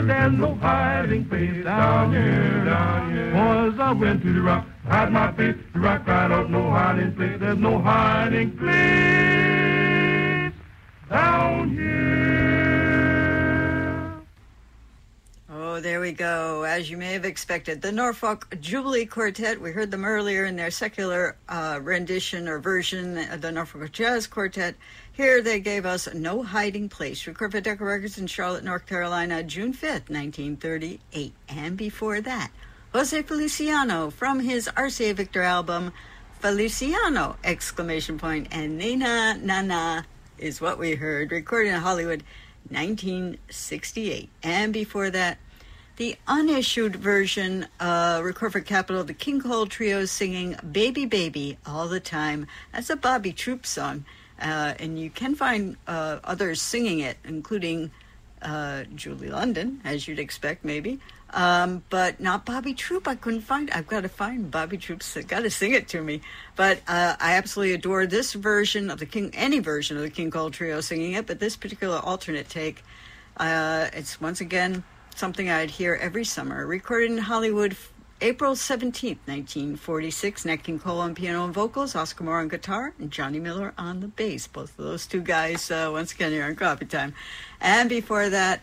There's 0.07 0.33
no 0.33 0.55
hiding 0.55 1.25
place 1.27 1.65
down 1.65 2.13
here. 2.13 2.65
Down 2.65 3.13
here. 3.13 3.33
Boys, 3.33 3.79
I 3.79 3.93
went 3.93 4.23
to 4.23 4.33
the 4.33 4.41
rock. 4.43 4.67
my 5.11 5.33
face. 5.33 5.57
The 5.73 5.81
rock 5.81 6.07
hiding 6.71 7.15
place. 7.15 7.39
There's 7.39 7.59
no 7.59 7.79
hiding 7.79 8.57
place 8.57 10.53
down 11.09 11.71
here. 11.71 12.10
There 15.81 16.01
we 16.01 16.13
go. 16.13 16.65
As 16.65 16.91
you 16.91 16.97
may 16.97 17.13
have 17.15 17.25
expected, 17.25 17.81
the 17.81 17.91
Norfolk 17.91 18.55
Jubilee 18.61 19.07
Quartet. 19.07 19.61
We 19.61 19.73
heard 19.73 19.91
them 19.91 20.05
earlier 20.05 20.45
in 20.45 20.57
their 20.57 20.71
secular 20.71 21.37
uh, 21.49 21.81
rendition 21.83 22.49
or 22.49 22.59
version 22.59 23.17
of 23.31 23.41
the 23.41 23.51
Norfolk 23.51 23.91
Jazz 23.91 24.27
Quartet. 24.27 24.75
Here 25.13 25.41
they 25.41 25.59
gave 25.59 25.87
us 25.87 26.13
No 26.15 26.43
Hiding 26.43 26.91
Place, 26.91 27.27
recorded 27.27 27.53
for 27.53 27.61
Decca 27.63 27.85
Records 27.85 28.19
in 28.19 28.27
Charlotte, 28.27 28.63
North 28.63 28.87
Carolina, 28.87 29.43
June 29.43 29.73
5th, 29.73 30.11
1938. 30.11 31.33
And 31.49 31.77
before 31.77 32.21
that, 32.21 32.51
Jose 32.93 33.23
Feliciano 33.23 34.11
from 34.11 34.41
his 34.41 34.69
RCA 34.77 35.15
Victor 35.15 35.43
album, 35.43 35.93
Feliciano! 36.41 37.37
Exclamation 37.43 38.19
point, 38.19 38.49
and 38.51 38.77
Nina 38.77 39.39
Nana 39.41 40.07
is 40.37 40.61
what 40.61 40.79
we 40.79 40.95
heard, 40.95 41.33
recorded 41.33 41.71
in 41.71 41.81
Hollywood, 41.81 42.23
1968. 42.69 44.29
And 44.43 44.73
before 44.73 45.11
that, 45.11 45.39
the 46.01 46.17
unissued 46.27 46.97
version, 46.97 47.67
uh, 47.79 48.23
recorded 48.25 48.53
for 48.53 48.61
Capitol, 48.61 49.05
the 49.05 49.13
King 49.13 49.39
Cole 49.39 49.67
Trio 49.67 50.07
singing 50.07 50.57
Baby 50.73 51.05
Baby 51.05 51.59
all 51.67 51.89
the 51.89 52.01
time. 52.01 52.47
That's 52.73 52.89
a 52.89 52.97
Bobby 52.97 53.35
Troup 53.35 53.67
song. 53.67 54.07
Uh, 54.41 54.73
and 54.79 54.99
you 54.99 55.11
can 55.11 55.35
find 55.35 55.77
uh, 55.87 56.21
others 56.25 56.63
singing 56.63 57.01
it, 57.01 57.19
including 57.25 57.91
uh, 58.41 58.85
Julie 58.95 59.29
London, 59.29 59.83
as 59.85 60.09
you'd 60.09 60.19
expect, 60.19 60.65
maybe. 60.65 61.01
Um, 61.35 61.85
but 61.91 62.19
not 62.19 62.47
Bobby 62.47 62.73
Troup. 62.73 63.07
I 63.07 63.15
couldn't 63.15 63.43
find. 63.43 63.71
I've 63.71 63.87
got 63.87 64.01
to 64.01 64.09
find 64.09 64.51
Bobby 64.51 64.79
Troup's. 64.79 65.19
Got 65.29 65.41
to 65.41 65.51
sing 65.51 65.75
it 65.75 65.87
to 65.89 66.03
me. 66.03 66.23
But 66.57 66.79
uh, 66.89 67.17
I 67.21 67.35
absolutely 67.35 67.75
adore 67.75 68.07
this 68.07 68.33
version 68.33 68.91
of 68.91 69.01
the 69.01 69.07
King, 69.07 69.33
any 69.35 69.59
version 69.59 69.99
of 69.99 70.03
the 70.03 70.09
King 70.09 70.31
Cole 70.31 70.51
Trio 70.51 70.81
singing 70.81 71.13
it. 71.13 71.27
But 71.27 71.41
this 71.41 71.57
particular 71.57 71.99
alternate 71.99 72.49
take, 72.49 72.83
uh, 73.37 73.89
it's 73.93 74.19
once 74.19 74.41
again 74.41 74.83
something 75.21 75.51
I'd 75.51 75.71
hear 75.71 75.99
every 76.01 76.25
summer. 76.25 76.67
Recorded 76.67 77.11
in 77.11 77.19
Hollywood, 77.19 77.77
April 78.23 78.57
seventeenth, 78.57 79.19
nineteen 79.29 79.77
forty-six. 79.77 80.47
Nat 80.47 80.63
King 80.65 80.79
Cole 80.79 80.99
on 80.99 81.15
piano 81.15 81.45
and 81.45 81.53
vocals, 81.53 81.95
Oscar 81.95 82.25
Moore 82.25 82.41
on 82.41 82.49
guitar, 82.49 82.95
and 82.99 83.11
Johnny 83.11 83.39
Miller 83.39 83.75
on 83.77 84.01
the 84.01 84.09
bass. 84.09 84.47
Both 84.47 84.79
of 84.79 84.85
those 84.87 85.07
two 85.07 85.21
guys 85.21 85.71
uh, 85.71 85.91
once 85.93 86.13
again 86.13 86.33
here 86.33 86.47
on 86.47 86.57
Coffee 86.57 86.87
Time. 86.87 87.15
And 87.61 87.91
before 87.91 88.31
that 88.31 88.63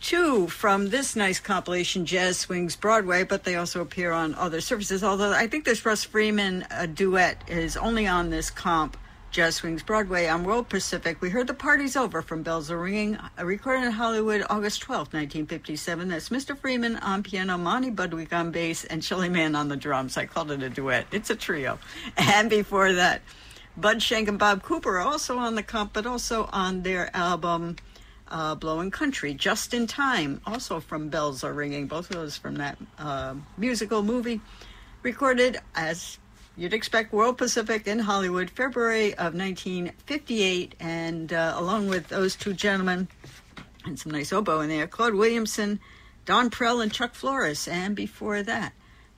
two 0.00 0.48
from 0.48 0.90
this 0.90 1.14
nice 1.14 1.38
compilation, 1.38 2.06
Jazz 2.06 2.38
Swings 2.38 2.74
Broadway, 2.74 3.22
but 3.22 3.44
they 3.44 3.54
also 3.54 3.80
appear 3.80 4.10
on 4.10 4.34
other 4.34 4.60
surfaces. 4.60 5.04
Although 5.04 5.32
I 5.32 5.46
think 5.46 5.64
this 5.64 5.86
Russ 5.86 6.02
Freeman 6.02 6.66
uh, 6.72 6.86
duet 6.86 7.48
is 7.48 7.76
only 7.76 8.08
on 8.08 8.30
this 8.30 8.50
comp, 8.50 8.96
Jazz 9.32 9.56
Swings 9.56 9.82
Broadway, 9.82 10.26
on 10.26 10.44
World 10.44 10.68
Pacific. 10.68 11.22
We 11.22 11.30
heard 11.30 11.46
The 11.46 11.54
Party's 11.54 11.96
Over 11.96 12.20
from 12.20 12.42
Bells 12.42 12.70
Are 12.70 12.78
Ringing, 12.78 13.16
uh, 13.16 13.30
recorded 13.42 13.86
in 13.86 13.92
Hollywood 13.92 14.44
August 14.50 14.82
12, 14.82 15.06
1957. 15.06 16.08
That's 16.08 16.28
Mr. 16.28 16.54
Freeman 16.54 16.96
on 16.96 17.22
piano, 17.22 17.56
Monty 17.56 17.90
Budwig 17.90 18.30
on 18.34 18.50
bass, 18.50 18.84
and 18.84 19.02
Shelly 19.02 19.30
Manne 19.30 19.54
on 19.54 19.68
the 19.68 19.76
drums. 19.76 20.18
I 20.18 20.26
called 20.26 20.50
it 20.50 20.62
a 20.62 20.68
duet. 20.68 21.06
It's 21.12 21.30
a 21.30 21.34
trio. 21.34 21.78
And 22.18 22.50
before 22.50 22.92
that, 22.92 23.22
Bud 23.74 24.02
Shank 24.02 24.28
and 24.28 24.38
Bob 24.38 24.62
Cooper 24.62 24.98
are 24.98 25.00
also 25.00 25.38
on 25.38 25.54
the 25.54 25.62
comp, 25.62 25.94
but 25.94 26.04
also 26.04 26.50
on 26.52 26.82
their 26.82 27.08
album 27.16 27.76
uh, 28.28 28.54
Blowing 28.54 28.90
Country, 28.90 29.32
Just 29.32 29.72
in 29.72 29.86
Time, 29.86 30.42
also 30.44 30.78
from 30.78 31.08
Bells 31.08 31.42
Are 31.42 31.54
Ringing, 31.54 31.86
both 31.86 32.10
of 32.10 32.16
those 32.16 32.36
from 32.36 32.56
that 32.56 32.76
uh, 32.98 33.36
musical 33.56 34.02
movie, 34.02 34.42
recorded 35.02 35.58
as 35.74 36.18
you'd 36.56 36.74
expect, 36.74 37.12
World 37.12 37.38
Pacific 37.38 37.86
in 37.86 38.00
Hollywood, 38.00 38.50
February 38.50 39.12
of 39.14 39.34
1958, 39.34 40.74
and 40.80 41.32
uh, 41.32 41.54
along 41.56 41.88
with 41.88 42.08
those 42.08 42.36
two 42.36 42.52
gentlemen, 42.52 43.08
and 43.84 43.98
some 43.98 44.12
nice 44.12 44.32
oboe 44.32 44.60
in 44.60 44.68
there, 44.68 44.86
Claude 44.86 45.14
Williamson, 45.14 45.80
Don 46.24 46.50
Prell, 46.50 46.80
and 46.80 46.92
Chuck 46.92 47.14
Flores, 47.14 47.66
and 47.66 47.96
before 47.96 48.42
that, 48.42 48.72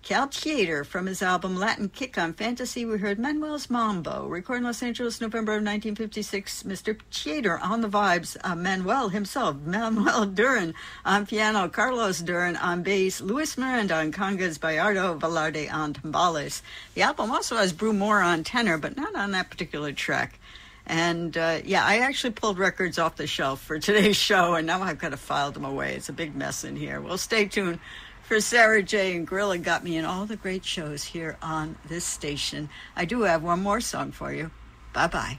Cal 0.05 0.29
Tjader 0.29 0.85
from 0.85 1.07
his 1.07 1.23
album 1.23 1.59
Latin 1.59 1.89
Kick 1.89 2.19
on 2.19 2.35
Fantasy. 2.35 2.85
We 2.85 2.99
heard 2.99 3.19
Manuel's 3.19 3.71
Mambo, 3.71 4.27
recorded 4.27 4.59
in 4.59 4.65
Los 4.65 4.83
Angeles, 4.83 5.19
November 5.19 5.53
of 5.53 5.63
1956. 5.63 6.65
Mr. 6.65 7.01
Tjader 7.11 7.59
on 7.63 7.81
the 7.81 7.89
vibes, 7.89 8.37
uh, 8.45 8.55
Manuel 8.55 9.09
himself, 9.09 9.57
Manuel 9.65 10.27
Duran 10.27 10.75
on 11.07 11.25
piano, 11.25 11.71
Carlos 11.71 12.19
Duran 12.19 12.55
on 12.57 12.83
bass, 12.83 13.23
Luis 13.23 13.57
Miranda 13.57 13.97
on 13.97 14.13
congas, 14.13 14.59
Bayardo 14.59 15.19
Velarde 15.19 15.73
on 15.73 15.95
timbales. 15.95 16.61
The 16.93 17.01
album 17.01 17.31
also 17.31 17.57
has 17.57 17.73
Brew 17.73 17.95
Moore 17.95 18.21
on 18.21 18.45
tenor, 18.45 18.77
but 18.77 18.99
not 18.99 19.15
on 19.15 19.31
that 19.31 19.49
particular 19.49 19.93
track. 19.93 20.39
And 20.87 21.35
uh, 21.35 21.61
yeah, 21.65 21.83
I 21.83 22.01
actually 22.01 22.35
pulled 22.35 22.59
records 22.59 22.99
off 22.99 23.17
the 23.17 23.27
shelf 23.27 23.63
for 23.63 23.79
today's 23.79 24.17
show, 24.19 24.53
and 24.53 24.67
now 24.67 24.83
I've 24.83 24.99
got 24.99 25.13
to 25.13 25.17
file 25.17 25.51
them 25.51 25.65
away. 25.65 25.95
It's 25.95 26.11
a 26.11 26.13
big 26.13 26.37
mess 26.37 26.63
in 26.63 26.77
here. 26.77 27.01
Well, 27.01 27.17
stay 27.17 27.47
tuned 27.47 27.79
for 28.25 28.41
Sarah 28.41 28.83
J. 28.83 29.17
and 29.17 29.27
Gorilla 29.27 29.59
Got 29.59 29.85
Me 29.85 29.97
in 29.97 30.05
all 30.05 30.27
the 30.27 30.37
great 30.37 30.65
shows 30.65 31.05
here 31.05 31.37
on 31.43 31.77
this 31.89 32.05
station. 32.05 32.69
I 32.97 33.05
do 33.05 33.23
have 33.23 33.43
one 33.43 33.61
more 33.63 33.81
song 33.81 34.13
for 34.13 34.33
you. 34.33 34.51
Bye 34.93 35.07
bye. 35.09 35.39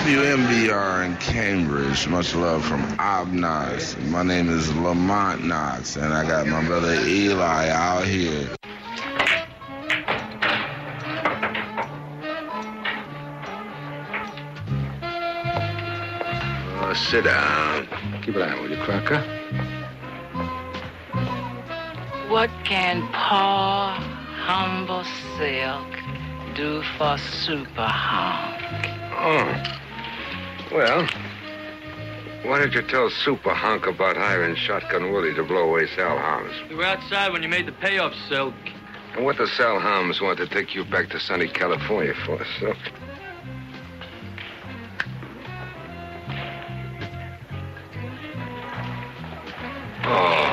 WMBR 0.00 1.04
in 1.04 1.16
Cambridge. 1.18 2.08
Much 2.08 2.34
love 2.34 2.64
from 2.64 2.80
Obnox. 2.96 4.02
My 4.08 4.22
name 4.22 4.48
is 4.48 4.74
Lamont 4.76 5.44
Knox, 5.44 5.96
and 5.96 6.14
I 6.14 6.26
got 6.26 6.46
my 6.46 6.64
brother 6.64 6.94
Eli 6.94 7.68
out 7.68 8.06
here. 8.06 8.48
Oh, 16.80 16.94
sit 16.94 17.24
down. 17.24 17.86
Keep 18.22 18.36
it 18.36 18.42
on, 18.42 18.62
will 18.62 18.70
you, 18.70 18.82
Crocker? 18.82 19.20
What 22.30 22.48
can 22.64 23.02
poor, 23.02 23.92
humble 24.40 25.04
silk 25.36 26.56
do 26.56 26.82
for 26.96 27.18
super 27.18 27.82
hunk? 27.82 28.86
Oh. 29.12 29.76
Well, 30.72 31.04
why 32.44 32.60
did 32.60 32.74
you 32.74 32.82
tell 32.82 33.10
Super 33.10 33.52
Hunk 33.52 33.86
about 33.86 34.16
hiring 34.16 34.54
Shotgun 34.54 35.12
Willie 35.12 35.34
to 35.34 35.42
blow 35.42 35.68
away 35.68 35.88
Sal 35.96 36.16
Harms? 36.16 36.54
We 36.68 36.76
were 36.76 36.84
outside 36.84 37.32
when 37.32 37.42
you 37.42 37.48
made 37.48 37.66
the 37.66 37.72
payoff, 37.72 38.14
Silk. 38.28 38.54
And 39.16 39.24
what 39.24 39.36
does 39.36 39.50
Sal 39.52 39.80
Harms 39.80 40.20
want 40.20 40.38
to 40.38 40.46
take 40.46 40.74
you 40.74 40.84
back 40.84 41.10
to 41.10 41.18
sunny 41.18 41.48
California 41.48 42.14
for, 42.24 42.44
Silk? 42.60 42.76
Oh, 50.04 50.50